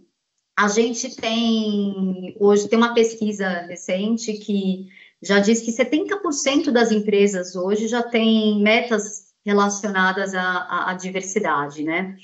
[0.60, 4.88] a gente tem, hoje tem uma pesquisa recente que
[5.22, 11.82] já diz que 70% das empresas hoje já têm metas relacionadas à, à, à diversidade,
[11.82, 12.14] né?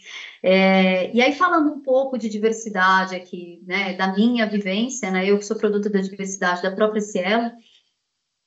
[0.42, 5.38] É, e aí, falando um pouco de diversidade aqui, né, da minha vivência, né, eu
[5.38, 7.50] que sou produto da diversidade da própria Cielo,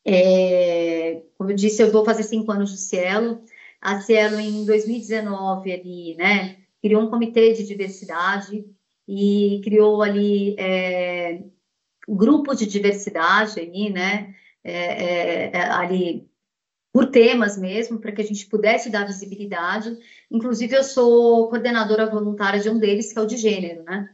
[0.05, 3.43] é, como eu disse, eu vou fazer cinco anos de Cielo.
[3.81, 8.63] A Cielo, em 2019, ali, né, criou um comitê de diversidade
[9.11, 11.41] e criou ali é,
[12.07, 16.29] um grupo de diversidade ali, né, é, é, é ali
[16.93, 19.97] por temas mesmo, para que a gente pudesse dar visibilidade.
[20.29, 24.13] Inclusive, eu sou coordenadora voluntária de um deles, que é o de gênero, né?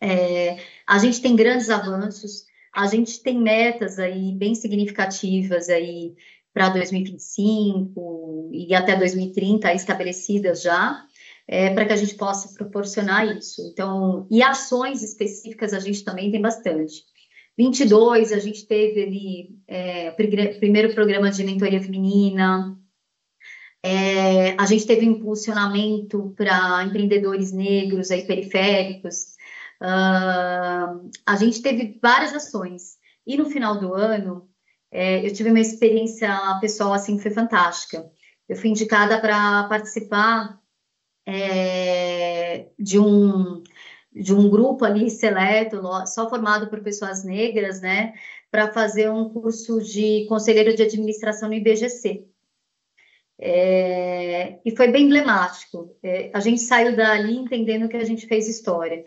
[0.00, 6.14] É, a gente tem grandes avanços, a gente tem metas aí bem significativas aí
[6.54, 11.05] para 2025 e até 2030 estabelecidas já,
[11.48, 13.62] é, para que a gente possa proporcionar isso.
[13.72, 17.04] Então, e ações específicas a gente também tem bastante.
[17.56, 22.76] 22, a gente teve ali é, primeiro programa de mentoria feminina,
[23.82, 29.36] é, a gente teve um impulsionamento para empreendedores negros aí periféricos,
[29.80, 32.96] uh, a gente teve várias ações.
[33.24, 34.48] E no final do ano,
[34.90, 38.04] é, eu tive uma experiência pessoal assim, foi fantástica.
[38.48, 40.60] Eu fui indicada para participar
[41.26, 43.62] é, de um
[44.16, 48.14] de um grupo ali seleto, só formado por pessoas negras, né,
[48.50, 52.26] para fazer um curso de conselheiro de administração no IBGC.
[53.38, 55.94] É, e foi bem emblemático.
[56.02, 59.04] É, a gente saiu dali entendendo que a gente fez história.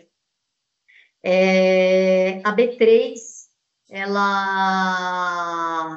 [1.22, 3.18] É, a B3,
[3.90, 5.20] ela,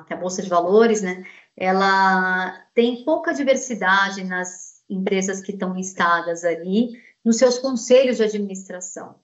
[0.07, 1.23] que é a Bolsa de Valores, né,
[1.55, 9.15] ela tem pouca diversidade nas empresas que estão listadas ali, nos seus conselhos de administração.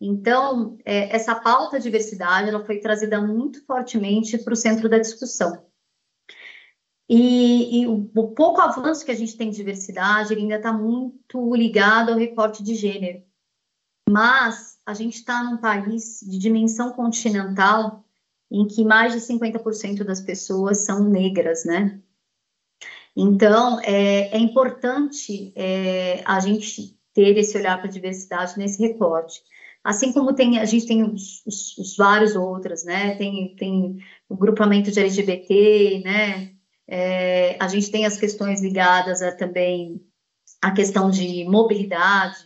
[0.00, 5.64] Então, é, essa pauta diversidade ela foi trazida muito fortemente para o centro da discussão.
[7.08, 11.54] E, e o, o, pouco avanço que a gente tem de diversidade ainda está muito
[11.54, 13.22] ligado ao recorte de gênero.
[14.08, 18.04] Mas a gente está num país de dimensão continental
[18.50, 22.00] em que mais de 50% das pessoas são negras, né?
[23.16, 29.40] Então, é, é importante é, a gente ter esse olhar para a diversidade nesse recorte.
[29.82, 33.14] Assim como tem, a gente tem os, os, os, vários outros, né?
[33.14, 33.96] Tem, tem
[34.28, 36.50] o grupamento de LGBT, né?
[36.86, 40.04] É, a gente tem as questões ligadas a, também
[40.60, 42.36] à questão de mobilidade,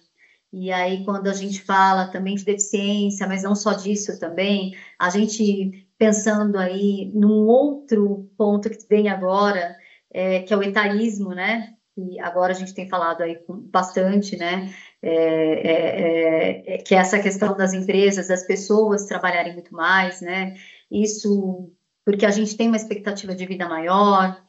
[0.52, 5.11] e aí quando a gente fala também de deficiência, mas não só disso também, a
[5.11, 9.76] gente pensando aí num outro ponto que vem agora,
[10.12, 11.75] é, que é o etarismo, né?
[11.96, 14.73] E agora a gente tem falado aí bastante, né?
[15.03, 20.55] É, é, é, que é essa questão das empresas, das pessoas trabalharem muito mais, né?
[20.90, 21.70] Isso
[22.05, 24.42] porque a gente tem uma expectativa de vida maior,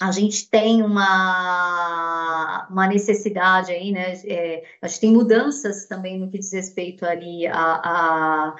[0.00, 4.12] a gente tem uma, uma necessidade aí, né?
[4.24, 8.56] É, a gente tem mudanças também no que diz respeito ali a, a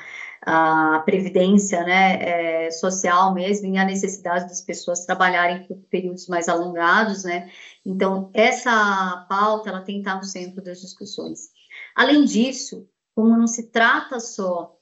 [0.50, 6.48] a previdência né, é, social mesmo e a necessidade das pessoas trabalharem por períodos mais
[6.48, 7.50] alongados, né?
[7.84, 11.50] Então, essa pauta, ela tem que estar no centro das discussões.
[11.94, 14.74] Além disso, como não se trata só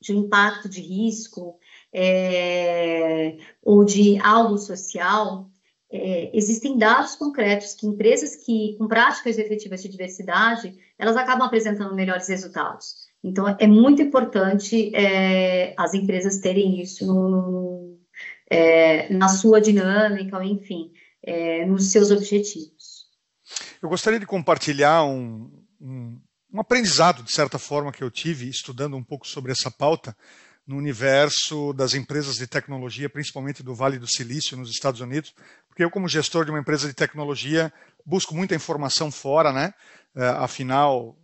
[0.00, 1.58] de um impacto de risco
[1.92, 5.50] é, ou de algo social,
[5.90, 11.92] é, existem dados concretos que empresas que com práticas efetivas de diversidade, elas acabam apresentando
[11.92, 13.11] melhores resultados.
[13.22, 17.98] Então, é muito importante é, as empresas terem isso no,
[18.50, 23.06] é, na sua dinâmica, enfim, é, nos seus objetivos.
[23.80, 26.20] Eu gostaria de compartilhar um, um,
[26.52, 30.16] um aprendizado, de certa forma, que eu tive estudando um pouco sobre essa pauta
[30.66, 35.34] no universo das empresas de tecnologia, principalmente do Vale do Silício, nos Estados Unidos,
[35.68, 37.72] porque eu, como gestor de uma empresa de tecnologia,
[38.04, 39.74] busco muita informação fora, né?
[40.14, 41.16] É, afinal,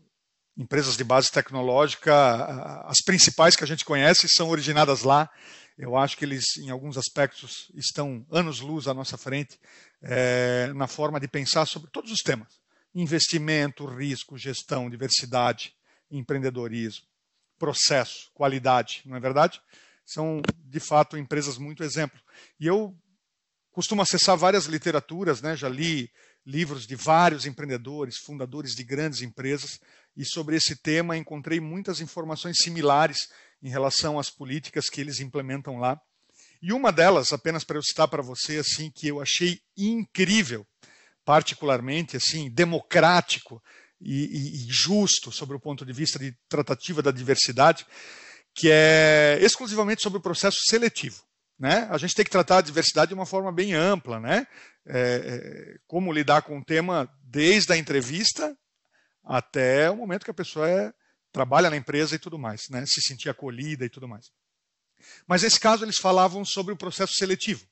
[0.59, 2.13] empresas de base tecnológica,
[2.85, 5.31] as principais que a gente conhece são originadas lá.
[5.79, 9.57] Eu acho que eles, em alguns aspectos, estão anos-luz à nossa frente
[10.03, 12.49] é, na forma de pensar sobre todos os temas:
[12.93, 15.73] investimento, risco, gestão, diversidade,
[16.11, 17.07] empreendedorismo,
[17.57, 19.61] processo, qualidade, não é verdade?
[20.05, 22.19] São, de fato, empresas muito exemplo.
[22.59, 22.97] E eu
[23.71, 25.55] costumo acessar várias literaturas, né?
[25.55, 26.11] já li
[26.45, 29.79] livros de vários empreendedores, fundadores de grandes empresas,
[30.19, 33.29] e sobre esse tema encontrei muitas informações similares
[33.63, 35.99] em relação às políticas que eles implementam lá.
[36.61, 40.67] E uma delas, apenas para eu citar para você, assim, que eu achei incrível,
[41.25, 43.63] particularmente assim, democrático
[44.01, 47.87] e, e, e justo sobre o ponto de vista de tratativa da diversidade,
[48.57, 51.23] que é exclusivamente sobre o processo seletivo.
[51.57, 51.87] Né?
[51.91, 54.47] A gente tem que tratar a diversidade de uma forma bem ampla, né?
[54.87, 58.57] É, é, como lidar com o tema desde a entrevista
[59.29, 60.93] até o momento que a pessoa é,
[61.31, 62.85] trabalha na empresa e tudo mais, né?
[62.87, 64.31] se sentir acolhida e tudo mais.
[65.27, 67.67] Mas nesse caso eles falavam sobre o processo seletivo.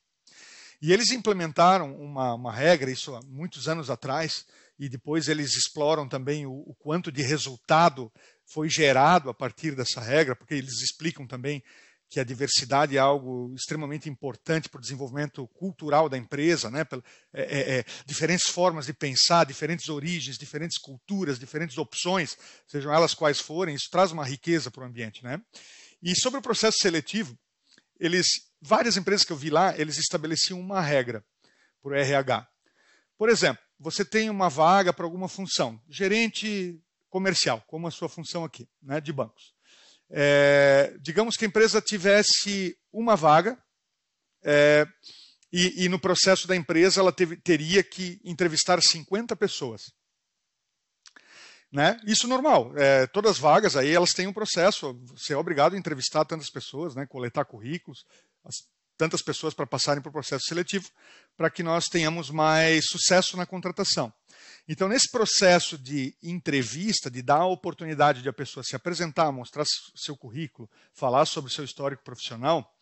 [0.82, 4.44] E eles implementaram uma, uma regra, isso há muitos anos atrás,
[4.78, 8.12] e depois eles exploram também o, o, quanto de resultado
[8.44, 11.64] foi gerado a partir dessa regra, porque eles explicam também
[12.08, 16.86] que a diversidade é algo extremamente importante para o desenvolvimento cultural da empresa, né?
[17.32, 22.36] É, é, é, diferentes formas de pensar, diferentes origens, diferentes culturas, diferentes opções,
[22.66, 25.22] sejam elas quais forem, isso traz uma riqueza para o ambiente.
[25.24, 25.40] Né?
[26.02, 27.36] E sobre o processo seletivo,
[27.98, 28.26] eles,
[28.60, 31.24] várias empresas que eu vi lá, eles estabeleciam uma regra
[31.82, 32.46] para o RH.
[33.18, 38.44] Por exemplo, você tem uma vaga para alguma função, gerente comercial, como a sua função
[38.44, 39.55] aqui, né, de bancos.
[40.10, 43.58] É, digamos que a empresa tivesse uma vaga
[44.44, 44.86] é,
[45.52, 49.82] e, e, no processo da empresa ela teve, teria que entrevistar 50 pessoas.
[51.72, 51.98] Né?
[52.06, 52.72] Isso normal.
[52.76, 54.94] É, todas as vagas aí elas têm um processo.
[55.06, 57.06] Você é obrigado a entrevistar tantas pessoas, né?
[57.06, 58.04] coletar currículos,
[58.96, 60.88] tantas pessoas para passarem o processo seletivo,
[61.36, 64.12] para que nós tenhamos mais sucesso na contratação.
[64.68, 69.64] Então, nesse processo de entrevista, de dar a oportunidade de a pessoa se apresentar, mostrar
[69.94, 72.74] seu currículo, falar sobre seu histórico profissional,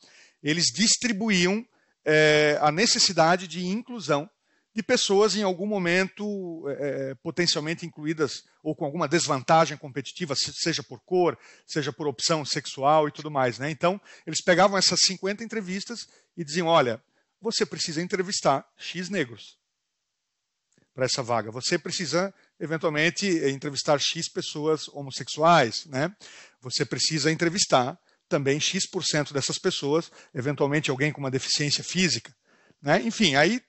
[0.43, 1.67] eles distribuíam
[2.05, 4.29] é, a necessidade de inclusão
[4.75, 11.01] de pessoas em algum momento é, potencialmente incluídas ou com alguma desvantagem competitiva, seja por
[11.01, 13.59] cor, seja por opção sexual e tudo mais.
[13.59, 13.71] Né?
[13.71, 17.01] Então, eles pegavam essas 50 entrevistas e diziam: olha,
[17.41, 19.59] você precisa entrevistar X negros
[20.93, 21.51] para essa vaga.
[21.51, 26.15] Você precisa, eventualmente, entrevistar X pessoas homossexuais, né?
[26.61, 27.99] Você precisa entrevistar
[28.29, 32.35] também X% dessas pessoas, eventualmente alguém com uma deficiência física.
[32.81, 33.01] Né?
[33.03, 33.61] Enfim, aí,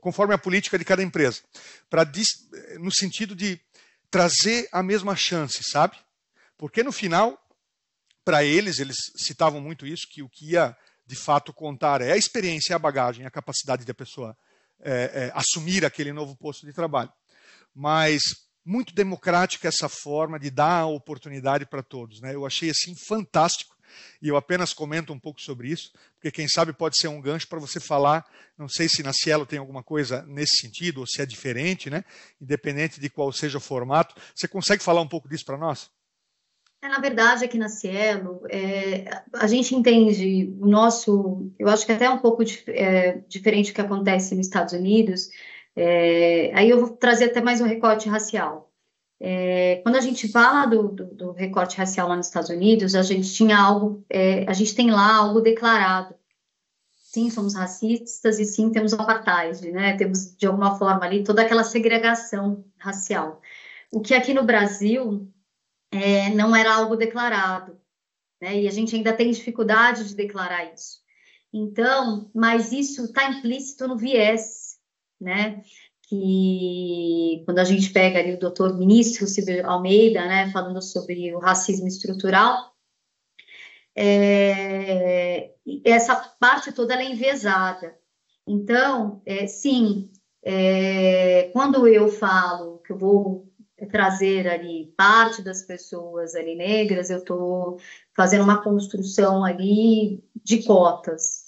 [0.00, 1.42] conforme a política de cada empresa,
[1.88, 2.10] para
[2.78, 3.60] no sentido de
[4.10, 5.96] trazer a mesma chance, sabe?
[6.56, 7.38] Porque no final,
[8.24, 10.76] para eles, eles citavam muito isso, que o que ia
[11.06, 14.36] de fato contar é a experiência, a bagagem, a capacidade da pessoa
[14.80, 17.12] é, é, assumir aquele novo posto de trabalho.
[17.74, 18.20] Mas
[18.64, 22.20] muito democrática essa forma de dar a oportunidade para todos.
[22.20, 22.34] Né?
[22.34, 23.76] Eu achei assim fantástico
[24.20, 27.48] e eu apenas comento um pouco sobre isso, porque quem sabe pode ser um gancho
[27.48, 28.24] para você falar.
[28.58, 32.04] Não sei se na Cielo tem alguma coisa nesse sentido ou se é diferente, né?
[32.40, 34.14] Independente de qual seja o formato.
[34.34, 35.90] Você consegue falar um pouco disso para nós?
[36.82, 41.92] É, na verdade, aqui na Cielo, é, a gente entende o nosso, eu acho que
[41.92, 45.28] até é um pouco é, diferente do que acontece nos Estados Unidos.
[45.76, 48.69] É, aí eu vou trazer até mais um recorte racial.
[49.22, 53.02] É, quando a gente fala do, do, do, recorte racial lá nos Estados Unidos, a
[53.02, 56.14] gente tinha algo, é, a gente tem lá algo declarado.
[56.94, 59.96] Sim, somos racistas e sim temos apartheid, né?
[59.96, 63.42] Temos de alguma forma ali toda aquela segregação racial.
[63.92, 65.28] O que aqui no Brasil
[65.90, 67.78] é, não era algo declarado,
[68.40, 68.62] né?
[68.62, 71.00] E a gente ainda tem dificuldade de declarar isso.
[71.52, 74.78] Então, mas isso está implícito no viés,
[75.20, 75.62] né?
[76.10, 81.38] Que quando a gente pega ali o doutor ministro Silvio Almeida, né, falando sobre o
[81.38, 82.74] racismo estrutural,
[83.96, 85.52] é,
[85.84, 87.96] essa parte toda é enviesada.
[88.44, 90.10] Então, é, sim,
[90.42, 93.48] é, quando eu falo que eu vou
[93.92, 97.78] trazer ali parte das pessoas ali negras, eu estou
[98.16, 101.39] fazendo uma construção ali de cotas,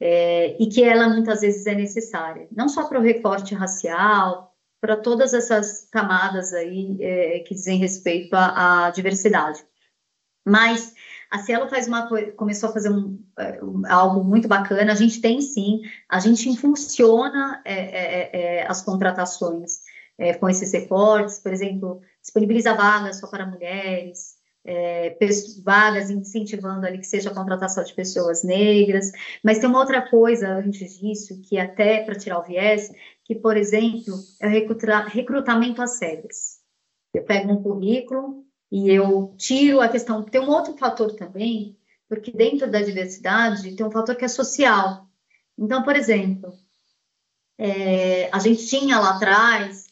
[0.00, 4.96] é, e que ela muitas vezes é necessária, não só para o recorte racial, para
[4.96, 9.64] todas essas camadas aí é, que dizem respeito à, à, diversidade.
[10.44, 10.94] Mas
[11.30, 14.92] a Cielo faz uma começou a fazer um, é, algo muito bacana.
[14.92, 19.80] A gente tem sim, a gente funciona é, é, é as contratações
[20.40, 24.35] com esses recortes, por exemplo, disponibiliza vagas só para mulheres,
[24.66, 25.16] é,
[25.62, 29.12] vagas incentivando ali que seja a contratação de pessoas negras,
[29.42, 32.90] mas tem uma outra coisa antes disso, que até para tirar o viés,
[33.24, 36.60] que, por exemplo, é o recrutamento às cegas.
[37.14, 40.22] Eu pego um currículo e eu tiro a questão.
[40.22, 45.06] Tem um outro fator também, porque dentro da diversidade tem um fator que é social.
[45.56, 46.52] Então, por exemplo,
[47.56, 49.86] é, a gente tinha lá atrás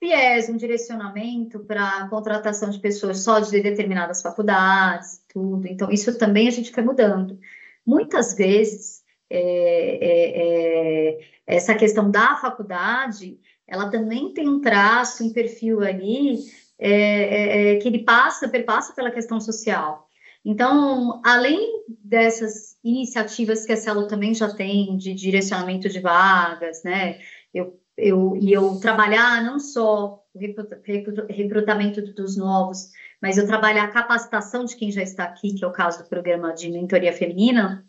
[0.00, 5.66] viés, um direcionamento para contratação de pessoas só de determinadas faculdades, tudo.
[5.66, 7.38] Então, isso também a gente foi mudando.
[7.86, 15.32] Muitas vezes, é, é, é, essa questão da faculdade, ela também tem um traço, um
[15.32, 16.38] perfil ali,
[16.78, 20.08] é, é, é, que ele passa, perpassa pela questão social.
[20.42, 27.18] Então, além dessas iniciativas que a Celo também já tem de direcionamento de vagas, né?
[27.52, 30.38] Eu eu, e eu trabalhar não só o
[31.28, 32.90] recrutamento dos novos,
[33.20, 36.08] mas eu trabalhar a capacitação de quem já está aqui, que é o caso do
[36.08, 37.86] programa de mentoria feminina,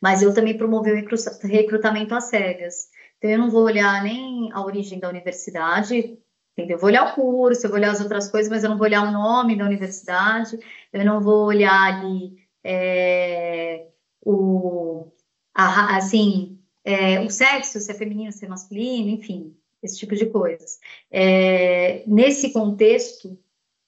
[0.00, 2.88] mas eu também promover o recrutamento às cegas.
[3.18, 6.18] Então, eu não vou olhar nem a origem da universidade,
[6.52, 6.76] entendeu?
[6.76, 8.86] Eu vou olhar o curso, eu vou olhar as outras coisas, mas eu não vou
[8.86, 10.58] olhar o nome da universidade,
[10.92, 13.86] eu não vou olhar ali é,
[14.20, 15.10] o,
[15.54, 16.51] a, assim,
[16.84, 20.78] é, o sexo, se é feminino, se é masculino, enfim, esse tipo de coisas.
[21.10, 23.38] É, nesse contexto,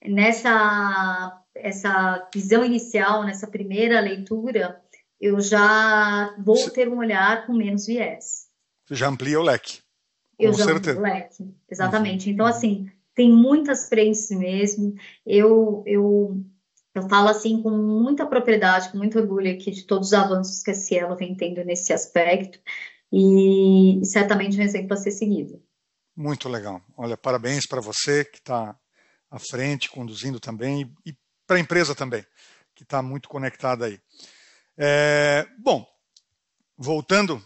[0.05, 4.82] nessa essa visão inicial, nessa primeira leitura,
[5.20, 8.49] eu já vou ter um olhar com menos viés.
[8.84, 9.78] Você já amplia o leque.
[10.38, 10.99] Eu já certeza.
[10.99, 12.26] amplia o leque, exatamente.
[12.26, 12.34] Uhum.
[12.34, 14.95] Então, assim, tem muitas frentes mesmo.
[15.24, 16.45] Eu, eu,
[16.95, 20.70] eu falo assim com muita propriedade, com muito orgulho aqui de todos os avanços que
[20.70, 22.59] a Cielo vem tendo nesse aspecto
[23.12, 25.62] e certamente um exemplo a ser seguido.
[26.16, 26.80] Muito legal.
[26.97, 28.78] Olha, parabéns para você que está
[29.30, 31.16] à frente, conduzindo também, e
[31.47, 32.24] para a empresa também,
[32.74, 34.01] que está muito conectada aí.
[34.78, 35.84] É, bom,
[36.76, 37.45] voltando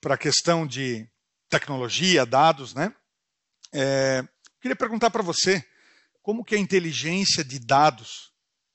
[0.00, 1.08] para a questão de
[1.48, 2.94] tecnologia, dados, né?
[3.72, 4.22] É,
[4.60, 5.64] queria perguntar para você
[6.22, 8.29] como que a inteligência de dados,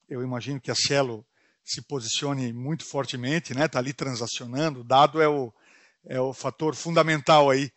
[0.10, 1.26] eu imagino que a Cielo
[1.64, 3.66] se posicione muito fortemente, né?
[3.66, 4.82] Está ali transacionando.
[4.82, 5.52] O dado é o,
[6.06, 7.72] é o fator fundamental aí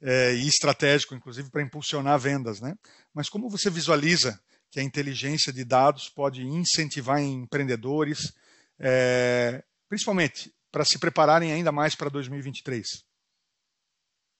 [0.00, 2.74] é, e estratégico, inclusive, para impulsionar vendas, né?
[3.12, 8.32] Mas como você visualiza que a inteligência de dados pode incentivar empreendedores,
[8.78, 13.04] é, principalmente para se prepararem ainda mais para 2023?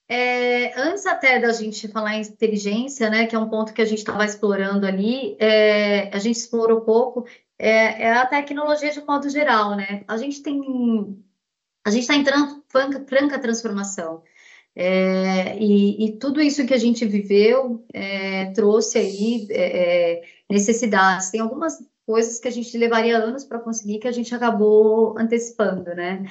[0.09, 3.87] É, antes até da gente falar em inteligência, né, que é um ponto que a
[3.87, 7.27] gente estava explorando ali, é, a gente explorou pouco,
[7.59, 10.05] é, é, a tecnologia de modo geral, né?
[10.09, 10.61] A gente tem,
[11.85, 14.23] a gente está entrando franca, franca transformação.
[14.77, 21.31] É, e, e, tudo isso que a gente viveu é, trouxe aí é necessidades.
[21.31, 25.95] Tem algumas coisas que a gente levaria anos para conseguir que a gente acabou antecipando,
[25.95, 26.25] né?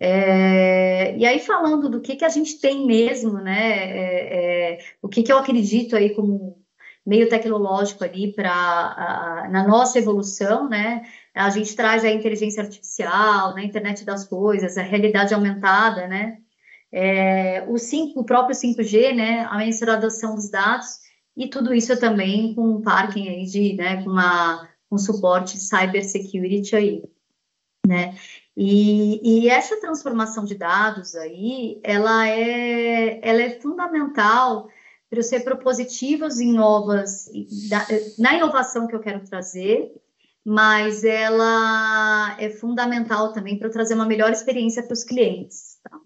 [0.00, 4.72] É, e aí falando do que, que a gente tem mesmo, né?
[4.72, 6.58] É, o que, que eu acredito aí como
[7.06, 11.02] meio tecnológico ali para na nossa evolução, né?
[11.34, 13.64] A gente traz a inteligência artificial, né?
[13.64, 16.38] internet das coisas, a realidade aumentada, né?
[16.92, 20.98] é, o, 5, o próprio 5G, né, a mensuração dos dados,
[21.36, 25.60] e tudo isso também com um parking aí de, né, com uma, um suporte de
[25.60, 27.04] cybersecurity aí,
[27.86, 28.16] né,
[28.62, 34.68] e, e, essa transformação de dados aí, ela é, ela é fundamental
[35.08, 37.30] para ser propositivos em novas,
[38.18, 39.90] na inovação que eu quero trazer,
[40.44, 45.78] mas ela é fundamental também para trazer uma melhor experiência para os clientes.
[45.82, 45.98] Tá?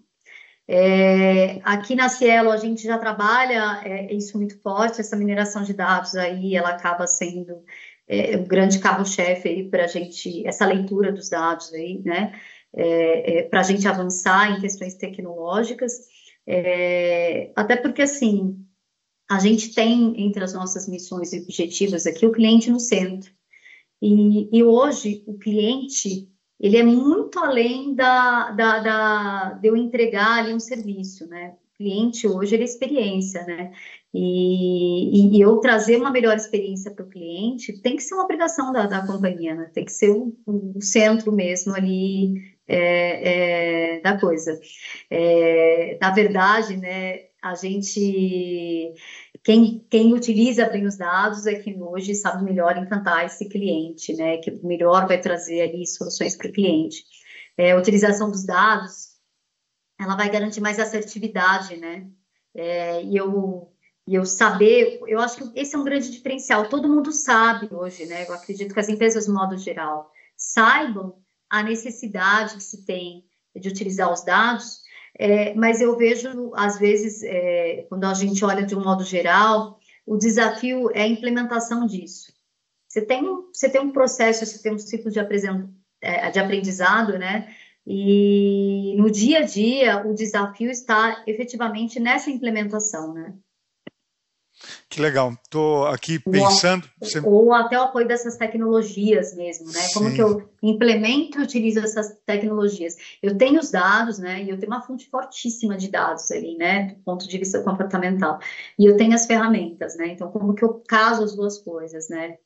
[0.65, 5.73] É, aqui na Cielo a gente já trabalha é, isso muito forte, essa mineração de
[5.73, 7.65] dados aí, ela acaba sendo
[8.07, 12.39] é, um grande carro-chefe aí para a gente, essa leitura dos dados aí, né,
[12.73, 15.93] é, é, para a gente avançar em questões tecnológicas,
[16.47, 18.57] é, até porque, assim,
[19.29, 23.31] a gente tem entre as nossas missões e objetivos aqui o cliente no centro,
[24.01, 26.29] e, e hoje o cliente
[26.59, 31.55] ele é muito além da, da, da, de eu entregar ali um serviço, né?
[31.73, 33.73] O cliente hoje ele é experiência, né?
[34.17, 38.71] E, e, eu trazer uma melhor experiência para o cliente tem que ser uma obrigação
[38.71, 39.69] da, da companhia, né?
[39.73, 40.33] Tem que ser o,
[40.79, 42.33] centro mesmo ali
[42.65, 44.57] é, é, da coisa.
[45.09, 47.25] É, na verdade, né?
[47.41, 48.93] A gente
[49.43, 54.37] quem, quem utiliza bem os dados é quem hoje sabe melhor encantar esse cliente, né?
[54.37, 57.03] Que melhor vai trazer ali soluções para o cliente.
[57.57, 59.09] É, a utilização dos dados,
[59.99, 62.07] ela vai garantir mais assertividade, né?
[62.55, 63.74] É, e eu
[64.07, 66.69] e eu saber, eu acho que esse é um grande diferencial.
[66.69, 68.25] Todo mundo sabe hoje, né?
[68.27, 71.15] Eu acredito que as empresas, de modo geral, saibam
[71.49, 73.25] a necessidade que se tem
[73.55, 74.85] de utilizar os dados
[75.17, 79.79] é, mas eu vejo, às vezes, é, quando a gente olha de um modo geral,
[80.05, 82.33] o desafio é a implementação disso.
[82.87, 85.19] Você tem, você tem um processo, você tem um ciclo de,
[86.01, 87.53] é, de aprendizado, né?
[87.87, 93.33] E no dia a dia, o desafio está efetivamente nessa implementação, né?
[94.89, 95.33] Que legal.
[95.43, 96.89] Estou aqui pensando.
[96.99, 97.19] Ou, você...
[97.19, 99.87] ou, até o apoio dessas tecnologias mesmo, né?
[99.93, 100.15] Como Sim.
[100.15, 102.95] que eu implemento e utilizo essas tecnologias?
[103.21, 104.43] Eu tenho os dados, né?
[104.43, 106.87] E eu tenho uma fonte fortíssima de dados ali, né?
[106.87, 108.39] Do ponto de vista comportamental.
[108.79, 110.07] E eu tenho as ferramentas, né?
[110.07, 112.37] Então, como que eu caso as duas coisas, né?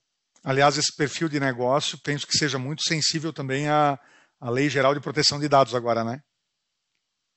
[0.44, 4.00] Aliás, esse perfil de negócio, penso que seja muito sensível também à,
[4.40, 6.22] à Lei Geral de Proteção de Dados agora, né?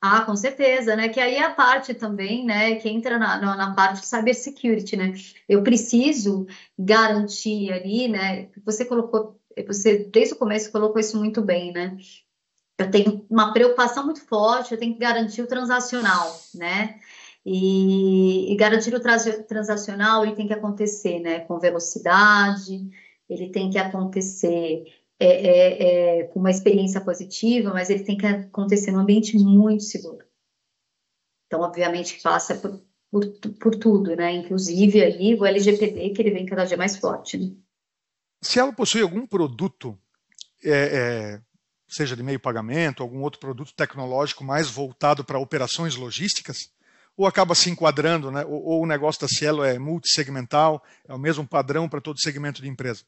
[0.04, 1.08] Ah, com certeza, né?
[1.08, 2.74] Que aí é a parte também, né?
[2.74, 5.12] Que entra na, na, na parte de cybersecurity, né?
[5.48, 6.44] Eu preciso
[6.76, 8.48] garantir ali, né?
[8.64, 11.96] Você colocou, você desde o começo colocou isso muito bem, né?
[12.78, 16.98] Eu tenho uma preocupação muito forte, eu tenho que garantir o transacional, né?
[17.46, 19.00] E, e garantir o
[19.46, 21.40] transacional ele tem que acontecer, né?
[21.40, 22.90] Com velocidade,
[23.28, 24.84] ele tem que acontecer
[25.18, 29.84] é, é, é, com uma experiência positiva, mas ele tem que acontecer num ambiente muito
[29.84, 30.24] seguro.
[31.46, 33.26] Então, obviamente, passa por, por,
[33.60, 34.32] por tudo, né?
[34.32, 37.36] Inclusive ali o LGPD, que ele vem cada dia mais forte.
[37.36, 37.54] Né?
[38.40, 39.96] Se ela possui algum produto,
[40.64, 41.40] é, é,
[41.88, 46.56] seja de meio pagamento, algum outro produto tecnológico mais voltado para operações logísticas,
[47.16, 48.44] ou acaba se enquadrando, né?
[48.44, 52.62] ou, ou o negócio da Cielo é multissegmental, é o mesmo padrão para todo segmento
[52.62, 53.04] de empresa?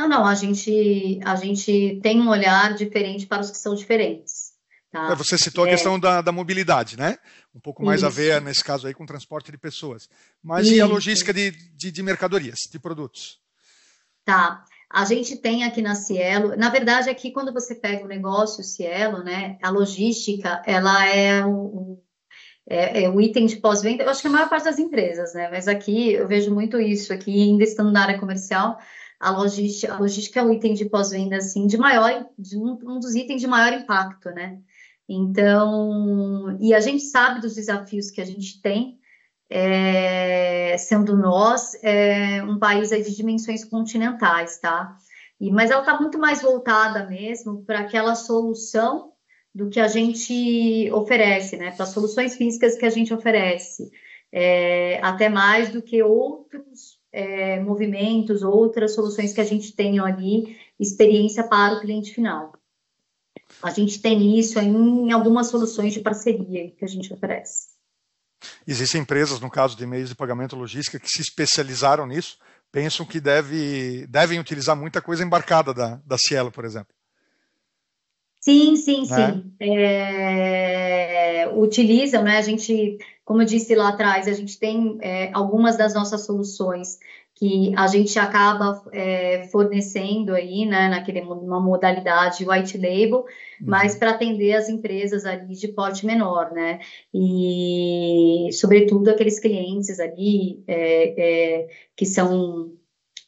[0.00, 4.52] Não, não, a gente, a gente tem um olhar diferente para os que são diferentes.
[4.90, 5.10] Tá?
[5.12, 5.72] É, você citou a é.
[5.72, 7.18] questão da, da, mobilidade, né?
[7.54, 8.06] Um pouco mais Isso.
[8.06, 10.08] a ver, nesse caso aí, com transporte de pessoas.
[10.42, 10.76] Mas Isso.
[10.76, 13.38] e a logística de, de, de, mercadorias, de produtos?
[14.24, 14.64] Tá.
[14.88, 19.22] A gente tem aqui na Cielo, na verdade, aqui quando você pega o negócio Cielo,
[19.22, 22.00] né, a logística, ela é um,
[22.66, 25.48] é, é o item de pós-venda, eu acho que a maior parte das empresas, né?
[25.50, 28.80] Mas aqui eu vejo muito isso, aqui ainda estando na área comercial,
[29.20, 32.98] a logística, a logística é um item de pós-venda, assim, de maior, de um, um,
[32.98, 34.58] dos itens de maior impacto, né?
[35.06, 38.98] Então, e a gente sabe dos desafios que a gente tem,
[39.50, 44.96] é, sendo nós é, um país de dimensões continentais, tá?
[45.38, 49.12] E, mas ela está muito mais voltada mesmo para aquela solução
[49.54, 51.72] do que a gente oferece, né?
[51.72, 53.90] Para as soluções físicas que a gente oferece,
[54.32, 60.56] é, até mais do que outros é, movimentos, outras soluções que a gente tem ali,
[60.78, 62.52] experiência para o cliente final.
[63.62, 67.70] A gente tem isso em algumas soluções de parceria que a gente oferece.
[68.66, 72.38] Existem empresas, no caso de meios de pagamento logística, que se especializaram nisso,
[72.72, 76.94] pensam que deve, devem utilizar muita coisa embarcada da, da Cielo, por exemplo.
[78.40, 79.32] Sim, sim, né?
[79.32, 79.54] sim.
[79.60, 82.38] É, utilizam, né?
[82.38, 82.96] A gente,
[83.30, 86.98] como eu disse lá atrás, a gente tem é, algumas das nossas soluções
[87.36, 93.26] que a gente acaba é, fornecendo aí, né, naquele, uma modalidade white label, uhum.
[93.60, 96.80] mas para atender as empresas ali de porte menor, né,
[97.14, 102.72] e sobretudo aqueles clientes ali é, é, que são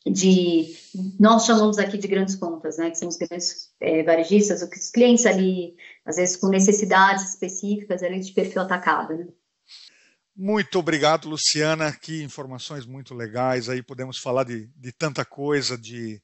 [0.05, 0.74] de,
[1.20, 5.26] nós chamamos aqui de grandes contas, né, que são os grandes é, varejistas, os clientes
[5.26, 9.28] ali, às vezes com necessidades específicas ali de perfil atacado, né.
[10.34, 11.92] Muito obrigado, Luciana.
[11.92, 13.68] Que informações muito legais.
[13.68, 16.22] Aí podemos falar de, de tanta coisa, de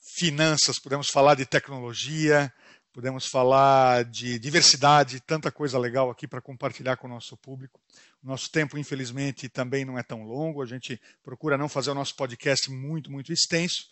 [0.00, 2.52] finanças, podemos falar de tecnologia,
[2.92, 7.80] podemos falar de diversidade, tanta coisa legal aqui para compartilhar com o nosso público.
[8.22, 10.62] O nosso tempo, infelizmente, também não é tão longo.
[10.62, 13.88] A gente procura não fazer o nosso podcast muito, muito extenso.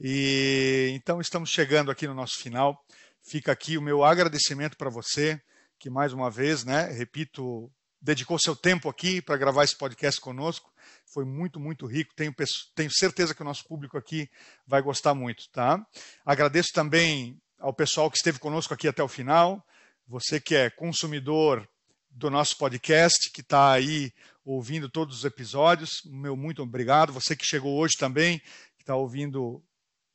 [0.00, 2.82] E então estamos chegando aqui no nosso final.
[3.22, 5.38] Fica aqui o meu agradecimento para você,
[5.78, 7.70] que mais uma vez, né, repito,
[8.06, 10.72] dedicou seu tempo aqui para gravar esse podcast conosco.
[11.12, 12.14] Foi muito, muito rico.
[12.14, 12.32] Tenho,
[12.72, 14.30] tenho certeza que o nosso público aqui
[14.64, 15.50] vai gostar muito.
[15.50, 15.84] Tá?
[16.24, 19.60] Agradeço também ao pessoal que esteve conosco aqui até o final.
[20.06, 21.68] Você que é consumidor
[22.08, 24.12] do nosso podcast, que está aí
[24.44, 27.12] ouvindo todos os episódios, meu muito obrigado.
[27.12, 28.38] Você que chegou hoje também,
[28.76, 29.60] que está ouvindo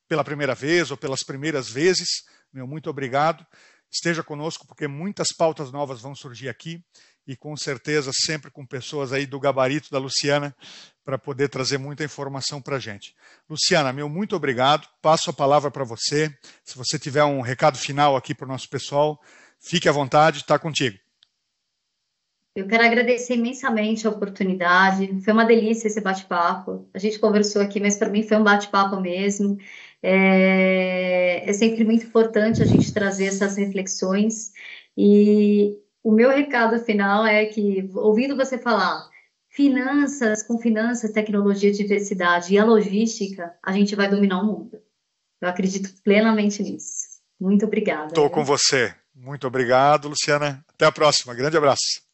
[0.08, 2.08] pela primeira vez ou pelas primeiras vezes,
[2.54, 3.46] meu muito obrigado.
[3.92, 6.82] Esteja conosco, porque muitas pautas novas vão surgir aqui
[7.28, 10.56] e com certeza sempre com pessoas aí do gabarito da Luciana
[11.04, 13.16] para poder trazer muita informação para a gente.
[13.50, 14.88] Luciana, meu muito obrigado.
[15.02, 16.34] Passo a palavra para você.
[16.64, 19.20] Se você tiver um recado final aqui para o nosso pessoal,
[19.60, 20.98] fique à vontade, está contigo.
[22.54, 25.22] Eu quero agradecer imensamente a oportunidade.
[25.22, 26.86] Foi uma delícia esse bate-papo.
[26.94, 29.58] A gente conversou aqui, mas para mim foi um bate-papo mesmo.
[30.04, 31.50] É...
[31.50, 34.52] é sempre muito importante a gente trazer essas reflexões.
[34.98, 39.10] E o meu recado final é que, ouvindo você falar
[39.50, 44.82] finanças, com finanças, tecnologia, diversidade e a logística, a gente vai dominar o mundo.
[45.42, 47.12] Eu acredito plenamente nisso.
[47.40, 48.08] Muito obrigada.
[48.08, 48.94] Estou com você.
[49.14, 50.64] Muito obrigado, Luciana.
[50.70, 51.34] Até a próxima.
[51.34, 52.11] Grande abraço.